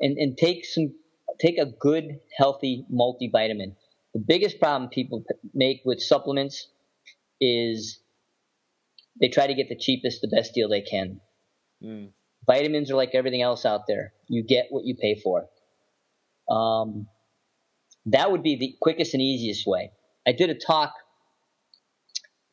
[0.00, 0.94] and, and take some
[1.38, 3.76] take a good healthy multivitamin
[4.14, 5.22] the biggest problem people
[5.52, 6.68] make with supplements
[7.40, 7.98] is
[9.20, 11.20] they try to get the cheapest the best deal they can
[11.82, 12.10] mm.
[12.46, 15.46] vitamins are like everything else out there you get what you pay for
[16.50, 17.06] um,
[18.06, 19.90] that would be the quickest and easiest way
[20.26, 20.92] i did a talk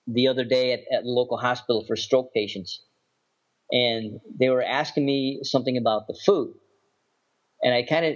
[0.07, 2.81] the other day at, at the local hospital for stroke patients
[3.73, 6.53] and they were asking me something about the food.
[7.63, 8.15] And I kind of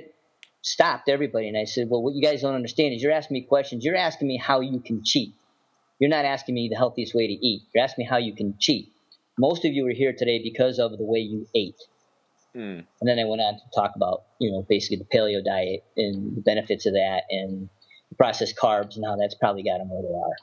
[0.62, 3.42] stopped everybody and I said, Well, what you guys don't understand is you're asking me
[3.42, 3.84] questions.
[3.84, 5.34] You're asking me how you can cheat.
[6.00, 7.64] You're not asking me the healthiest way to eat.
[7.74, 8.90] You're asking me how you can cheat.
[9.38, 11.82] Most of you are here today because of the way you ate.
[12.56, 12.86] Mm.
[13.02, 16.36] And then I went on to talk about, you know, basically the paleo diet and
[16.36, 17.70] the benefits of that and
[18.18, 20.36] processed carbs and how that's probably got them where they are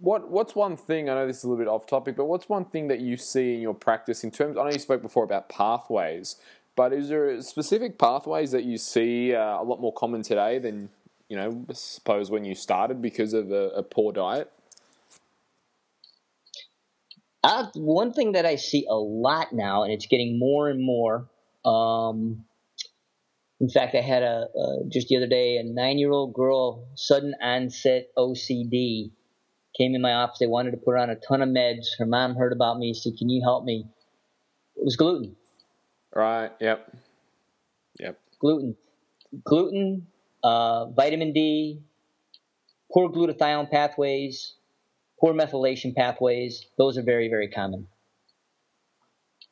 [0.00, 1.08] what what's one thing?
[1.08, 3.16] I know this is a little bit off topic, but what's one thing that you
[3.16, 4.56] see in your practice in terms?
[4.56, 6.36] I know you spoke before about pathways,
[6.74, 10.88] but is there specific pathways that you see uh, a lot more common today than
[11.28, 11.64] you know?
[11.68, 14.50] I suppose when you started because of a, a poor diet.
[17.42, 21.28] Uh, one thing that I see a lot now, and it's getting more and more.
[21.64, 22.44] Um,
[23.60, 28.08] in fact, I had a, a just the other day a nine-year-old girl sudden onset
[28.16, 29.10] OCD
[29.76, 30.38] came in my office.
[30.38, 31.86] They wanted to put her on a ton of meds.
[31.98, 33.86] Her mom heard about me, said, "Can you help me?"
[34.76, 35.36] It was gluten.
[36.14, 36.50] Right.
[36.60, 36.96] Yep.
[38.00, 38.18] Yep.
[38.40, 38.76] Gluten.
[39.44, 40.06] Gluten
[40.42, 41.80] uh, vitamin D,
[42.92, 44.54] poor glutathione pathways,
[45.20, 46.66] poor methylation pathways.
[46.78, 47.86] Those are very, very common.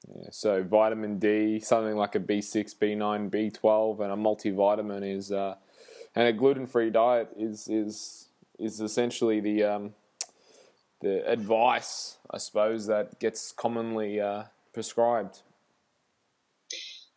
[0.09, 5.57] Yeah, so vitamin D, something like a B6, B9, B12, and a multivitamin is, uh,
[6.15, 8.29] and a gluten-free diet is is
[8.59, 9.95] is essentially the um,
[11.01, 15.43] the advice, I suppose, that gets commonly uh, prescribed.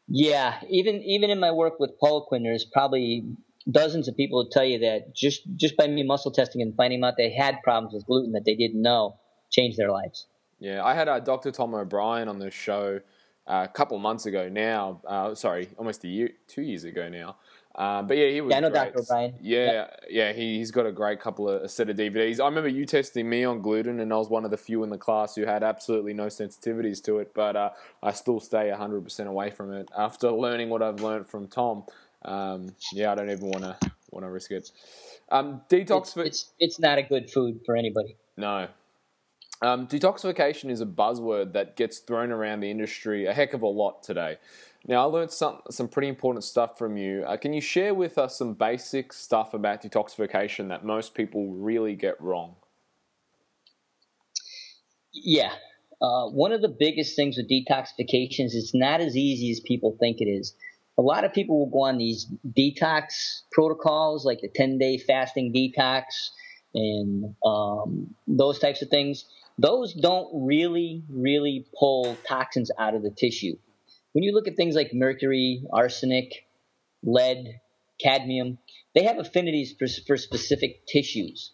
[0.08, 3.26] Yeah, even even in my work with Poliquin, there's probably
[3.69, 7.15] dozens of people tell you that just just by me muscle testing and finding out
[7.17, 9.17] they had problems with gluten that they didn't know
[9.52, 10.28] changed their lives.
[10.60, 11.52] Yeah, I had uh, Dr.
[11.52, 13.02] Tom O'Bryan on the show
[13.47, 15.02] uh, a couple months ago now.
[15.06, 17.36] Uh, sorry, almost a year, two years ago now.
[17.74, 18.52] Uh, but yeah, he was.
[18.52, 18.93] Yeah, I know great.
[18.93, 19.00] Dr.
[19.00, 19.34] O'Bryan.
[19.41, 20.04] Yeah, yep.
[20.10, 22.39] yeah, he, has got a great couple of a set of DVDs.
[22.39, 24.89] I remember you testing me on gluten, and I was one of the few in
[24.89, 27.34] the class who had absolutely no sensitivities to it.
[27.34, 27.69] But uh,
[28.04, 31.84] I still stay 100% away from it after learning what I've learned from Tom.
[32.23, 34.71] Um, yeah, I don't even want to want to risk it.
[35.31, 36.01] Um, detox.
[36.01, 38.17] It's, for, it's it's not a good food for anybody.
[38.38, 38.67] No,
[39.62, 43.67] um, detoxification is a buzzword that gets thrown around the industry a heck of a
[43.67, 44.38] lot today.
[44.88, 47.23] Now, I learned some, some pretty important stuff from you.
[47.23, 51.95] Uh, can you share with us some basic stuff about detoxification that most people really
[51.95, 52.55] get wrong?
[55.13, 55.51] Yeah.
[56.01, 59.95] Uh, one of the biggest things with detoxification is it's not as easy as people
[59.99, 60.55] think it is.
[60.97, 65.54] A lot of people will go on these detox protocols, like the 10 day fasting
[65.54, 66.04] detox
[66.73, 69.25] and um, those types of things
[69.62, 73.58] those don't really, really pull toxins out of the tissue.
[74.13, 76.47] When you look at things like mercury, arsenic,
[77.04, 77.60] lead,
[78.01, 78.58] cadmium,
[78.95, 81.51] they have affinities for, for specific tissues.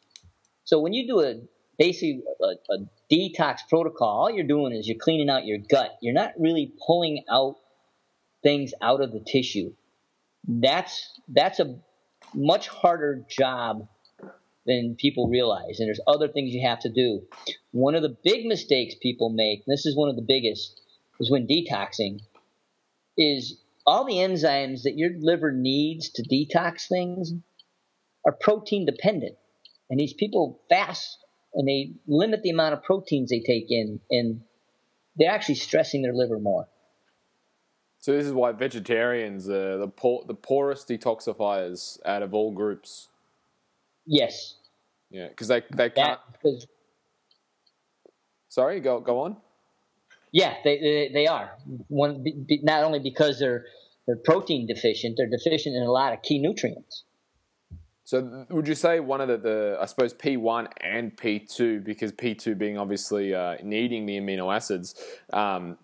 [0.64, 1.36] So when you do a
[1.78, 2.78] basically a, a
[3.12, 5.92] detox protocol, all you're doing is you're cleaning out your gut.
[6.02, 7.58] You're not really pulling out
[8.44, 9.74] things out of the tissue.
[10.48, 11.80] That's that's a
[12.34, 13.88] much harder job
[14.66, 15.80] than people realize.
[15.80, 17.22] And there's other things you have to do.
[17.72, 20.82] One of the big mistakes people make, this is one of the biggest,
[21.20, 22.20] is when detoxing,
[23.18, 27.34] is all the enzymes that your liver needs to detox things
[28.26, 29.38] are protein dependent.
[29.90, 31.18] And these people fast
[31.54, 34.42] and they limit the amount of proteins they take in, and
[35.16, 36.68] they're actually stressing their liver more.
[38.00, 43.10] So this is why vegetarians are the poor, the poorest detoxifiers out of all groups.
[44.06, 44.56] Yes.
[45.10, 46.20] Yeah, because they they can't.
[46.44, 46.66] That,
[48.50, 49.38] Sorry, go go on.
[50.32, 51.52] Yeah, they they, they are
[51.88, 52.24] one
[52.64, 53.66] not only because they're
[54.06, 57.04] they're protein deficient, they're deficient in a lot of key nutrients.
[58.08, 62.58] So would you say one of the, the I suppose P1 and P2 because P2
[62.58, 64.96] being obviously uh, needing the amino acids,
[65.34, 65.78] um,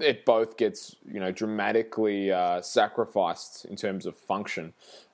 [0.00, 4.72] it both gets you know dramatically uh, sacrificed in terms of function.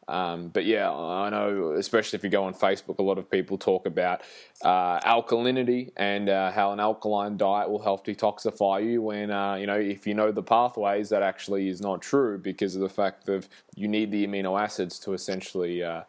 [0.09, 3.59] Um, but yeah, I know, especially if you go on Facebook, a lot of people
[3.59, 4.23] talk about
[4.63, 9.03] uh, alkalinity and uh, how an alkaline diet will help detoxify you.
[9.03, 12.75] When uh, you know, if you know the pathways, that actually is not true because
[12.75, 16.05] of the fact that you need the amino acids to essentially, uh,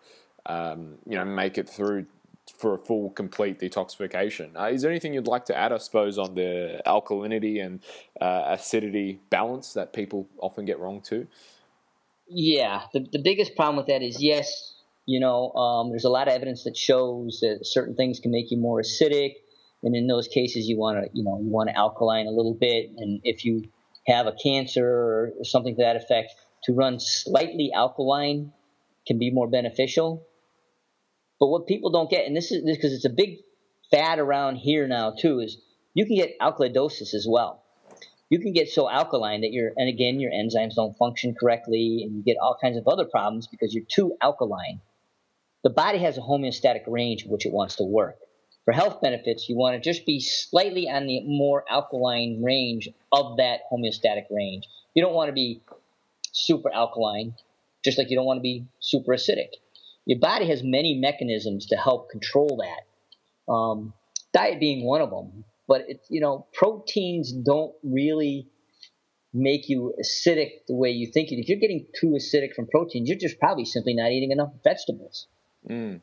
[0.45, 2.05] um, you know, make it through
[2.57, 4.55] for a full, complete detoxification.
[4.55, 7.79] Uh, is there anything you'd like to add, I suppose, on the alkalinity and
[8.21, 11.27] uh, acidity balance that people often get wrong too?
[12.27, 14.73] Yeah, the, the biggest problem with that is yes,
[15.05, 18.51] you know, um, there's a lot of evidence that shows that certain things can make
[18.51, 19.33] you more acidic,
[19.83, 22.55] and in those cases, you want to, you know, you want to alkaline a little
[22.55, 23.63] bit, and if you
[24.07, 28.51] have a cancer or something to that effect, to run slightly alkaline
[29.07, 30.25] can be more beneficial.
[31.39, 33.39] But what people don't get, and this is because it's a big
[33.91, 35.57] fad around here now too, is
[35.93, 37.63] you can get alkalosis as well.
[38.29, 42.15] You can get so alkaline that your and again your enzymes don't function correctly and
[42.15, 44.81] you get all kinds of other problems because you're too alkaline.
[45.63, 48.17] The body has a homeostatic range in which it wants to work.
[48.65, 53.37] For health benefits you want to just be slightly on the more alkaline range of
[53.37, 54.67] that homeostatic range.
[54.95, 55.61] You don't want to be
[56.31, 57.35] super alkaline
[57.83, 59.49] just like you don't want to be super acidic
[60.05, 63.93] your body has many mechanisms to help control that um,
[64.33, 68.47] diet being one of them but it's you know proteins don't really
[69.35, 71.35] make you acidic the way you think it.
[71.35, 75.27] If you're getting too acidic from proteins, you're just probably simply not eating enough vegetables.
[75.69, 76.01] Mm.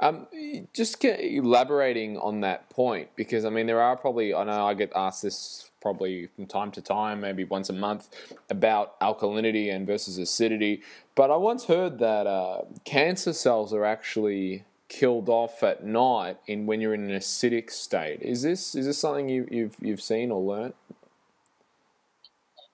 [0.00, 0.26] Um,
[0.72, 4.92] just elaborating on that point, because I mean, there are probably, I know I get
[4.94, 8.08] asked this probably from time to time, maybe once a month,
[8.50, 10.82] about alkalinity and versus acidity.
[11.14, 16.66] But I once heard that uh, cancer cells are actually killed off at night in
[16.66, 18.20] when you're in an acidic state.
[18.22, 20.74] Is this is this something you, you've you've seen or learnt?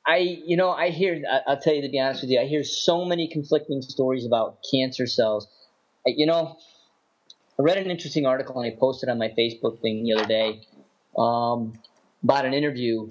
[0.07, 1.23] I, you know, I hear.
[1.31, 4.25] I, will tell you to be honest with you, I hear so many conflicting stories
[4.25, 5.47] about cancer cells.
[6.07, 6.57] You know,
[7.61, 10.63] I read an interesting article and I posted on my Facebook thing the other day
[11.19, 11.75] um,
[12.25, 13.11] about an interview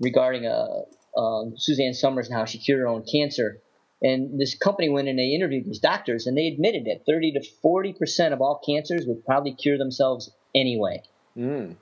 [0.00, 3.60] regarding uh, um, Suzanne Somers and how she cured her own cancer.
[4.00, 7.42] And this company went and they interviewed these doctors, and they admitted that 30 to
[7.62, 11.02] 40 percent of all cancers would probably cure themselves anyway.
[11.36, 11.76] Mm.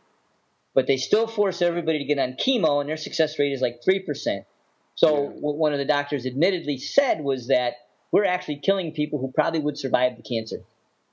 [0.74, 3.80] But they still force everybody to get on chemo, and their success rate is like
[3.84, 4.44] 3 percent.
[4.96, 5.28] So yeah.
[5.40, 7.74] what one of the doctors admittedly said was that
[8.10, 10.58] we're actually killing people who probably would survive the cancer.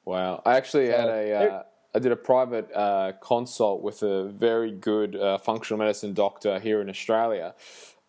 [0.10, 0.42] Wow!
[0.44, 1.34] I actually so had a.
[1.34, 6.60] Uh, I did a private uh, consult with a very good uh, functional medicine doctor
[6.60, 7.54] here in Australia,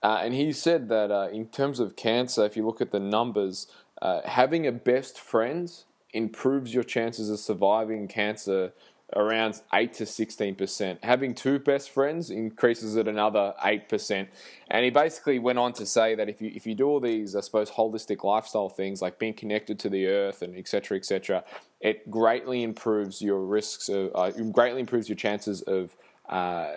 [0.02, 3.00] uh, and he said that uh, in terms of cancer, if you look at the
[3.00, 3.66] numbers,
[4.00, 5.70] uh, having a best friend
[6.14, 8.72] improves your chances of surviving cancer
[9.16, 10.98] around 8 to 16%.
[11.02, 14.28] Having two best friends increases it another 8%.
[14.68, 17.34] And he basically went on to say that if you, if you do all these,
[17.34, 20.96] I suppose, holistic lifestyle things like being connected to the earth and etc.
[20.96, 21.44] etc.,
[21.80, 25.96] it greatly improves your risks, of, uh, greatly improves your chances of
[26.28, 26.72] uh,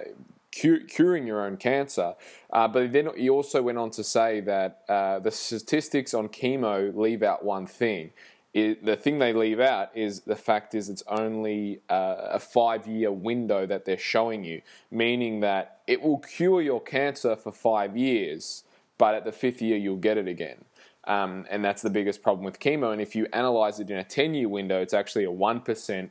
[0.51, 2.13] curing your own cancer.
[2.51, 6.95] Uh, but then he also went on to say that uh, the statistics on chemo
[6.95, 8.11] leave out one thing
[8.54, 12.86] it, the thing they leave out is the fact is it's only uh, a five
[12.86, 17.97] year window that they're showing you, meaning that it will cure your cancer for five
[17.97, 18.64] years,
[18.97, 20.66] but at the fifth year you'll get it again.
[21.06, 22.93] Um, and that's the biggest problem with chemo.
[22.93, 26.10] And if you analyze it in a 10 year window, it's actually a 1%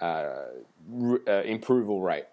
[0.00, 2.26] uh, uh, improval rate,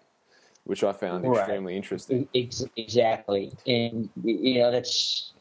[0.64, 1.38] which I found right.
[1.38, 2.26] extremely interesting.
[2.34, 3.52] Exactly.
[3.66, 5.32] And, you know, that's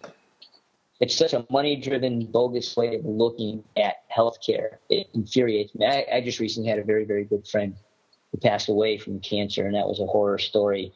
[1.02, 4.78] it's such a money driven, bogus way of looking at healthcare.
[4.88, 5.88] It infuriates me.
[5.88, 7.76] I, I, just recently had a very, very good friend
[8.32, 10.94] who passed away from cancer, and that was a horror story.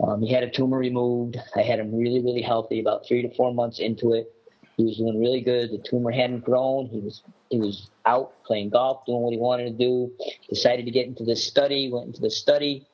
[0.00, 1.38] Um, he had a tumor removed.
[1.56, 4.30] I had him really, really healthy about three to four months into it.
[4.76, 5.72] He was doing really good.
[5.72, 6.86] The tumor hadn't grown.
[6.86, 10.12] He was he was out playing golf, doing what he wanted to do.
[10.48, 11.90] Decided to get into the study.
[11.90, 12.86] Went into the study.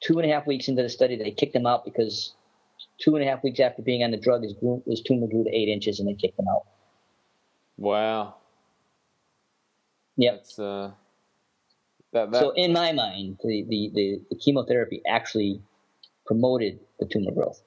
[0.00, 2.32] Two and a half weeks into the study, they kicked him out because
[2.98, 4.54] two and a half weeks after being on the drug, his,
[4.86, 6.64] his tumor grew to eight inches, and they kicked him out.
[7.76, 8.36] Wow.
[10.16, 10.34] Yep.
[10.34, 10.90] That's, uh,
[12.12, 12.40] that, that...
[12.40, 15.60] So in my mind, the, the, the, the, chemotherapy actually
[16.26, 17.62] promoted the tumor growth.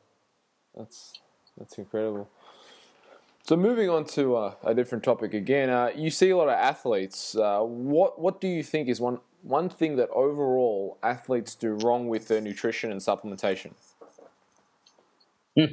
[0.76, 1.14] That's
[1.58, 2.30] that's incredible.
[3.44, 6.54] So moving on to uh, a different topic again, uh, you see a lot of
[6.54, 7.36] athletes.
[7.36, 12.08] Uh, what what do you think is one one thing that overall athletes do wrong
[12.08, 13.74] with their nutrition and supplementation?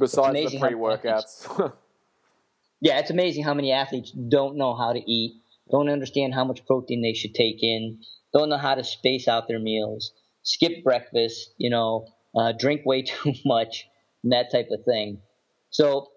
[0.00, 1.46] Besides the pre workouts.
[2.80, 6.66] yeah, it's amazing how many athletes don't know how to eat, don't understand how much
[6.66, 8.00] protein they should take in,
[8.32, 10.12] don't know how to space out their meals,
[10.42, 12.06] skip breakfast, you know,
[12.36, 13.86] uh, drink way too much,
[14.22, 15.20] and that type of thing.
[15.70, 16.08] So,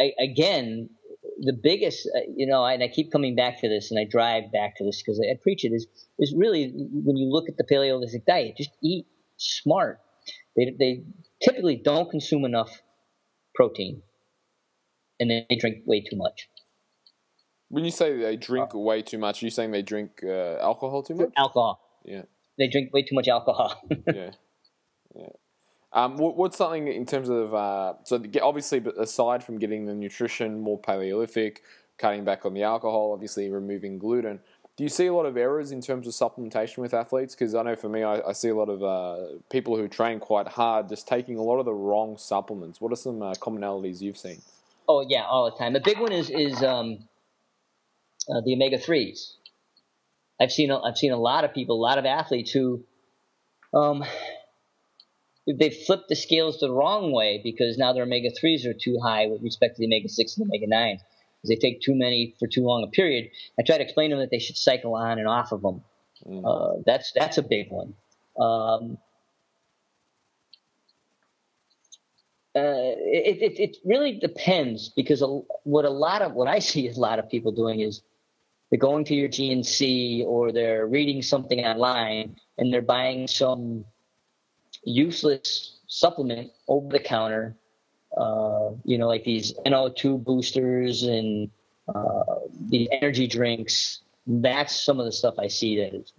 [0.00, 0.90] I, again,
[1.40, 4.52] the biggest, uh, you know, and I keep coming back to this, and I drive
[4.52, 5.86] back to this because I, I preach it is
[6.18, 9.06] is really when you look at the Paleolithic diet, just eat
[9.36, 10.00] smart.
[10.56, 11.02] They, they
[11.42, 12.70] typically don't consume enough
[13.54, 14.02] protein
[15.20, 16.48] and they drink way too much.
[17.68, 20.58] When you say they drink uh, way too much, are you saying they drink uh,
[20.60, 21.30] alcohol too much?
[21.36, 21.80] Alcohol.
[22.04, 22.22] Yeah.
[22.58, 23.82] They drink way too much alcohol.
[24.06, 24.30] yeah.
[25.16, 25.28] Yeah.
[25.92, 30.60] Um, what, what's something in terms of uh, so obviously, aside from getting the nutrition
[30.60, 31.62] more Paleolithic,
[31.98, 34.40] cutting back on the alcohol, obviously removing gluten.
[34.76, 37.34] Do you see a lot of errors in terms of supplementation with athletes?
[37.34, 40.18] Because I know for me, I, I see a lot of uh, people who train
[40.18, 42.80] quite hard just taking a lot of the wrong supplements.
[42.80, 44.42] What are some uh, commonalities you've seen?
[44.88, 45.74] Oh yeah, all the time.
[45.74, 46.98] The big one is is um,
[48.28, 49.36] uh, the omega threes.
[50.40, 52.82] I've seen a, I've seen a lot of people, a lot of athletes who
[53.72, 54.04] um,
[55.46, 59.28] they flip the scales the wrong way because now their omega threes are too high
[59.28, 60.98] with respect to the omega six and omega nine
[61.44, 63.30] because they take too many for too long a period.
[63.58, 65.82] I try to explain to them that they should cycle on and off of them.
[66.26, 66.42] Mm.
[66.44, 67.94] Uh, that's that's a big one.
[68.38, 68.98] Um,
[72.56, 75.26] uh, it, it, it really depends because a,
[75.64, 78.02] what a lot of what I see a lot of people doing is
[78.70, 83.84] they're going to your GNC or they're reading something online and they're buying some
[84.84, 87.56] useless supplement over the counter
[88.16, 91.50] uh, you know, like these NO2 boosters and
[91.88, 92.36] uh,
[92.68, 94.00] the energy drinks.
[94.26, 96.12] That's some of the stuff I see that is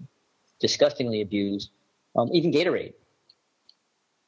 [0.59, 1.71] disgustingly abused.
[2.15, 2.93] Um, even Gatorade.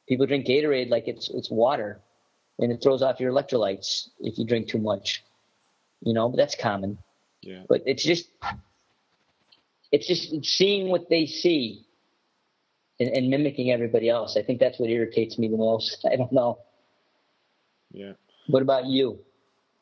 [0.08, 2.00] People drink Gatorade like it's it's water,
[2.58, 5.22] and it throws off your electrolytes if you drink too much.
[6.00, 6.98] You know, but that's common.
[7.42, 7.62] Yeah.
[7.68, 8.28] But it's just
[9.92, 11.86] it's just seeing what they see
[13.00, 14.36] and, and mimicking everybody else.
[14.36, 16.04] I think that's what irritates me the most.
[16.10, 16.58] I don't know.
[17.92, 18.12] Yeah.
[18.46, 19.18] What about you?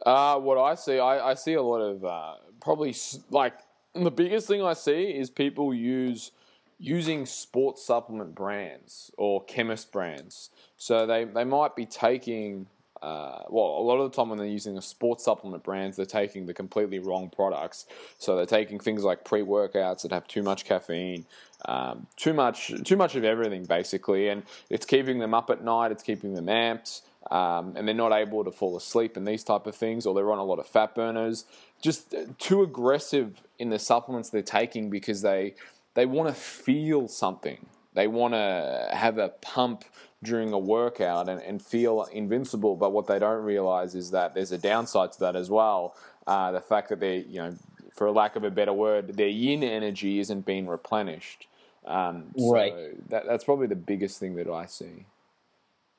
[0.04, 2.94] Uh, what I see, I, I see a lot of uh, probably
[3.30, 3.54] like
[3.94, 6.32] the biggest thing I see is people use
[6.78, 10.50] using sports supplement brands or chemist brands.
[10.76, 12.66] So they, they might be taking
[13.02, 16.06] uh, well, a lot of the time when they're using the sports supplement brands, they're
[16.06, 17.86] taking the completely wrong products.
[18.18, 21.26] So they're taking things like pre-workouts that have too much caffeine,
[21.66, 25.92] um, too much, too much of everything basically, and it's keeping them up at night.
[25.92, 29.66] It's keeping them amped, um, and they're not able to fall asleep and these type
[29.66, 31.44] of things, or they're on a lot of fat burners.
[31.82, 35.54] Just too aggressive in the supplements they're taking because they
[35.94, 37.66] they want to feel something.
[37.94, 39.84] They want to have a pump
[40.22, 42.76] during a workout and, and feel invincible.
[42.76, 45.94] But what they don't realize is that there's a downside to that as well.
[46.26, 47.54] Uh, the fact that they, you know,
[47.94, 51.48] for lack of a better word, their yin energy isn't being replenished.
[51.86, 53.08] Um, right.
[53.08, 55.06] that, that's probably the biggest thing that I see.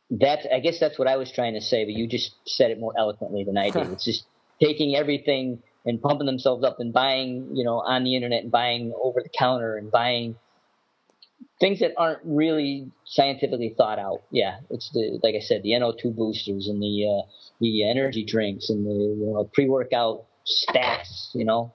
[0.09, 2.79] That's, I guess that's what I was trying to say, but you just said it
[2.79, 3.87] more eloquently than I did.
[3.91, 4.25] it's just
[4.61, 8.93] taking everything and pumping themselves up and buying, you know, on the internet and buying
[9.01, 10.35] over the counter and buying
[11.59, 14.23] things that aren't really scientifically thought out.
[14.31, 17.27] Yeah, it's the like I said, the NO2 boosters and the uh,
[17.59, 21.33] the energy drinks and the you know, pre-workout stats.
[21.33, 21.73] You know,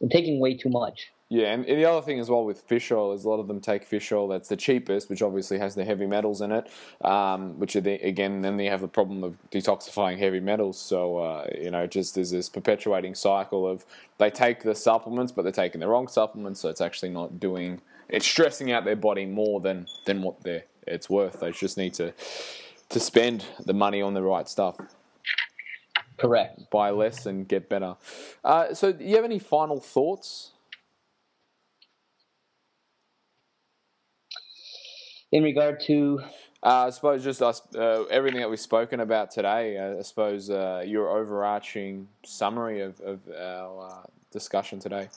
[0.00, 1.08] and taking way too much.
[1.32, 3.58] Yeah, and the other thing as well with fish oil is a lot of them
[3.58, 6.68] take fish oil that's the cheapest, which obviously has the heavy metals in it,
[7.00, 10.78] um, which are the, again then they have the problem of detoxifying heavy metals.
[10.78, 13.86] So uh, you know, just there's this perpetuating cycle of
[14.18, 17.80] they take the supplements, but they're taking the wrong supplements, so it's actually not doing
[18.10, 21.40] it's stressing out their body more than than what they it's worth.
[21.40, 22.12] They just need to
[22.90, 24.76] to spend the money on the right stuff.
[26.18, 26.70] Correct.
[26.70, 27.96] Buy less and get better.
[28.44, 30.50] Uh, so, do you have any final thoughts?
[35.32, 36.20] In regard to,
[36.62, 39.78] uh, I suppose just us, uh, everything that we've spoken about today.
[39.78, 45.08] Uh, I suppose uh, your overarching summary of, of our uh, discussion today.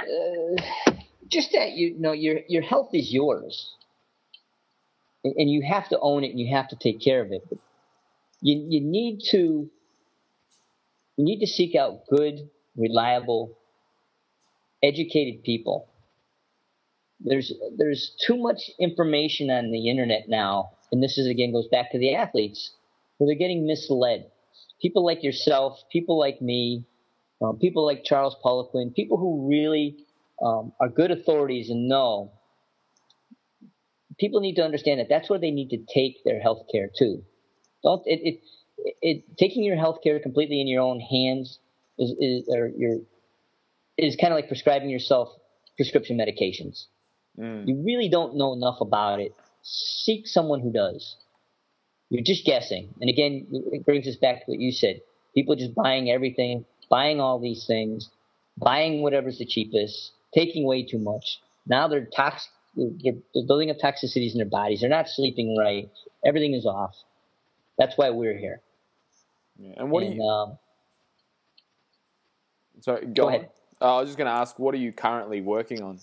[0.00, 0.92] Uh,
[1.28, 3.76] just that you know your your health is yours,
[5.22, 7.42] and, and, you have to own it and you have to take care of it.
[7.48, 7.58] But
[8.40, 9.70] you you need to
[11.16, 13.56] you need to seek out good, reliable,
[14.82, 15.88] educated people.
[17.24, 21.90] There's there's too much information on the internet now, and this is again goes back
[21.92, 22.72] to the athletes
[23.16, 24.30] where they're getting misled.
[24.80, 26.84] People like yourself, people like me,
[27.40, 30.04] um, people like Charles Poliquin, people who really
[30.42, 32.32] um, are good authorities and know.
[34.18, 37.24] People need to understand that that's where they need to take their health care to.
[37.82, 38.40] Don't it, it,
[39.00, 41.58] it taking your health care completely in your own hands
[41.98, 42.98] is, is or your
[43.96, 45.30] is kind of like prescribing yourself
[45.76, 46.86] prescription medications.
[47.38, 47.68] Mm.
[47.68, 49.34] You really don't know enough about it.
[49.62, 51.16] Seek someone who does.
[52.10, 52.94] You're just guessing.
[53.00, 55.00] And again, it brings us back to what you said.
[55.34, 58.10] People just buying everything buying all these things,
[58.56, 61.40] buying whatever's the cheapest, taking way too much.
[61.66, 62.50] Now they're toxic.
[62.76, 64.80] They're, they're building up toxicities in their bodies.
[64.80, 65.88] They're not sleeping right.
[66.24, 66.96] Everything is off.
[67.78, 68.60] That's why we're here.
[69.58, 69.74] Yeah.
[69.76, 70.24] And what and, do you?
[70.24, 70.58] Um,
[72.80, 73.50] Sorry, go, go ahead.
[73.80, 76.00] Uh, I was just going to ask, what are you currently working on?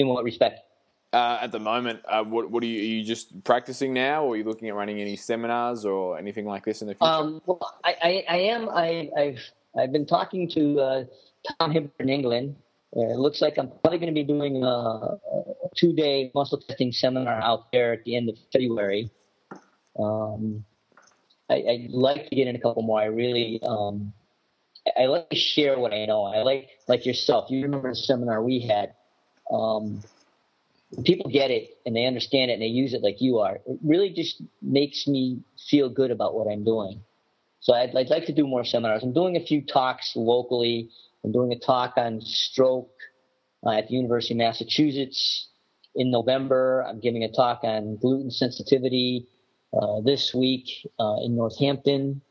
[0.00, 0.60] In what respect?
[1.12, 4.32] Uh, at the moment, uh, what, what are you, are you just practicing now, or
[4.32, 7.04] are you looking at running any seminars or anything like this in the future?
[7.04, 8.70] Um, well, I, I, I am.
[8.70, 9.36] I, have
[9.78, 11.04] I've been talking to uh,
[11.58, 12.56] Tom Hibbert in England.
[12.94, 15.18] it looks like I'm probably going to be doing a, a
[15.76, 19.10] two-day muscle testing seminar out there at the end of February.
[19.98, 20.64] Um,
[21.50, 23.02] I, would like to get in a couple more.
[23.02, 24.14] I really, um,
[24.98, 26.22] I like to share what I know.
[26.22, 27.50] I like, like yourself.
[27.50, 28.94] You remember the seminar we had.
[29.52, 30.02] Um,
[31.04, 33.78] people get it and they understand it and they use it like you are, it
[33.82, 37.02] really just makes me feel good about what I'm doing.
[37.60, 39.02] So I'd, I'd like to do more seminars.
[39.02, 40.90] I'm doing a few talks locally.
[41.24, 42.90] I'm doing a talk on stroke
[43.64, 45.48] uh, at the University of Massachusetts
[45.94, 46.84] in November.
[46.88, 49.26] I'm giving a talk on gluten sensitivity
[49.78, 52.22] uh, this week uh, in Northampton.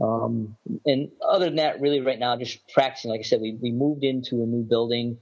[0.00, 3.10] Um, and other than that, really right now, just practicing.
[3.10, 5.18] Like I said, we, we moved into a new building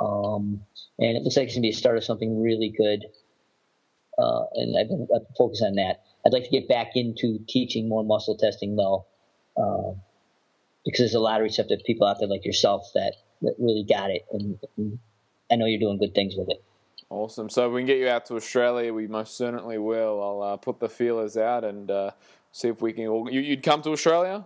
[0.00, 0.60] um,
[0.98, 3.04] and it looks like it's going to be a start of something really good.
[4.18, 6.02] Uh, and I've been, I've been focused on that.
[6.26, 9.06] I'd like to get back into teaching more muscle testing though,
[9.56, 9.94] uh,
[10.84, 14.10] because there's a lot of receptive people out there like yourself that, that really got
[14.10, 14.26] it.
[14.32, 14.98] And, and
[15.50, 16.62] I know you're doing good things with it.
[17.10, 17.48] Awesome.
[17.48, 20.22] So if we can get you out to Australia, we most certainly will.
[20.22, 22.10] I'll uh, put the feelers out and uh,
[22.52, 23.06] see if we can.
[23.06, 23.30] All...
[23.30, 24.44] You, would come to Australia?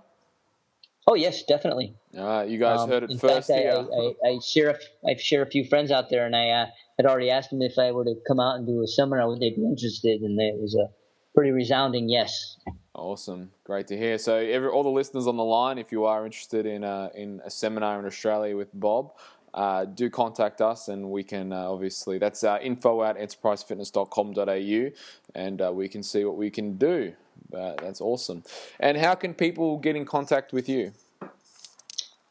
[1.06, 1.94] Oh yes, definitely.
[2.16, 3.72] Uh, you guys um, heard it first fact, here.
[3.72, 6.66] I, I, I, share a, I share a few friends out there, and I uh,
[6.96, 9.40] had already asked them if I were to come out and do a seminar, would
[9.40, 10.20] they be interested?
[10.22, 10.88] And it was a
[11.34, 12.56] pretty resounding yes.
[12.94, 14.18] Awesome, great to hear.
[14.18, 17.40] So, every, all the listeners on the line, if you are interested in uh, in
[17.44, 19.12] a seminar in Australia with Bob,
[19.54, 24.90] uh, do contact us and we can uh, obviously that's uh, info at enterprisefitness.com.au
[25.34, 27.12] and uh, we can see what we can do
[27.50, 28.42] that's awesome.
[28.80, 30.92] And how can people get in contact with you?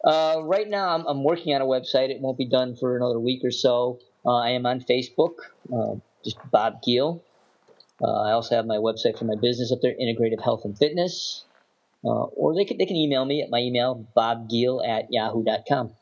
[0.03, 2.09] Uh, right now I'm, I'm, working on a website.
[2.09, 3.99] It won't be done for another week or so.
[4.25, 5.33] Uh, i am on facebook
[6.23, 7.21] just bob guiel
[8.03, 11.45] i also have my website for my business up there integrative health and fitness.
[12.03, 15.93] Or they can, they can email me at my email bobguiel at yahoo.com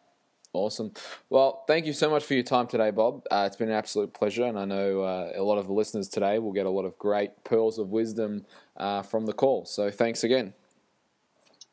[0.54, 0.91] Awesome.
[1.30, 3.24] Well, thank you so much for your time today, Bob.
[3.30, 6.10] Uh, it's been an absolute pleasure, and I know uh, a lot of the listeners
[6.10, 8.45] today will get a lot of great pearls of wisdom
[8.76, 9.66] uh, from the call.
[9.66, 10.54] So thanks again.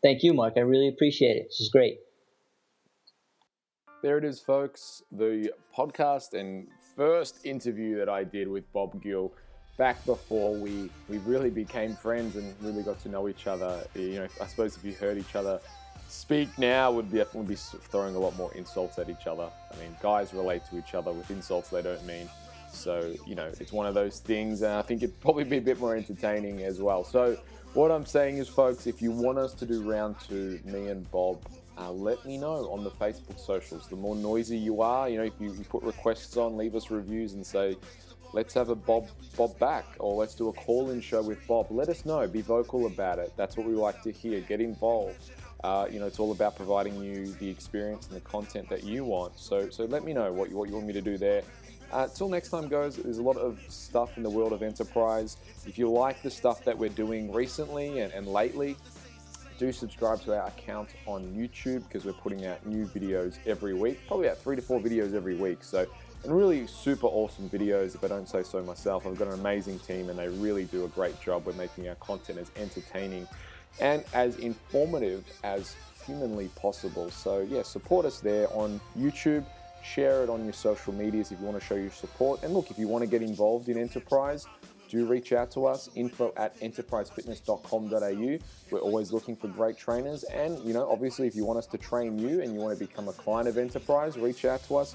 [0.02, 0.54] Thank you, Mark.
[0.56, 1.46] I really appreciate it.
[1.48, 2.00] This is great.
[4.02, 5.02] There it is, folks.
[5.10, 9.30] The podcast and first interview that I did with Bob Guiel
[9.78, 13.86] back before we, we really became friends and really got to know each other.
[13.94, 15.60] You know, I suppose if you heard each other
[16.08, 19.48] speak now would be definitely be throwing a lot more insults at each other.
[19.72, 22.28] I mean, guys relate to each other with insults they don't mean.
[22.70, 25.60] So, you know, it's one of those things, and I think it'd probably be a
[25.62, 27.04] bit more entertaining as well.
[27.04, 27.38] So,
[27.74, 31.10] what I'm saying is, folks, if you want us to do round two, me and
[31.10, 31.42] Bob,
[31.78, 33.86] uh, let me know on the Facebook socials.
[33.88, 36.90] The more noisy you are, you know, if you, you put requests on, leave us
[36.90, 37.76] reviews and say,
[38.32, 41.66] let's have a Bob Bob back, or let's do a call-in show with Bob.
[41.70, 42.26] Let us know.
[42.26, 43.32] Be vocal about it.
[43.36, 44.40] That's what we like to hear.
[44.40, 45.30] Get involved.
[45.64, 49.04] Uh, you know, it's all about providing you the experience and the content that you
[49.04, 49.38] want.
[49.38, 51.42] So, so let me know what you, what you want me to do there.
[51.92, 55.36] Uh, till next time, guys, there's a lot of stuff in the world of enterprise.
[55.66, 58.76] If you like the stuff that we're doing recently and, and lately,
[59.58, 64.00] do subscribe to our account on YouTube because we're putting out new videos every week,
[64.06, 65.64] probably about three to four videos every week.
[65.64, 65.86] So,
[66.24, 69.06] and really super awesome videos, if I don't say so myself.
[69.06, 71.94] I've got an amazing team and they really do a great job with making our
[71.96, 73.26] content as entertaining
[73.80, 77.10] and as informative as humanly possible.
[77.10, 79.44] So, yeah, support us there on YouTube.
[79.82, 82.42] Share it on your social medias if you want to show your support.
[82.42, 84.46] And look, if you want to get involved in enterprise,
[84.88, 88.38] do reach out to us info at enterprisefitness.com.au
[88.70, 91.78] we're always looking for great trainers and you know obviously if you want us to
[91.78, 94.94] train you and you want to become a client of enterprise reach out to us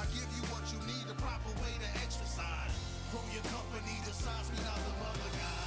[0.00, 2.72] I give you what you need, the proper way to exercise.
[3.12, 5.59] Grow your company the size not the mother guy.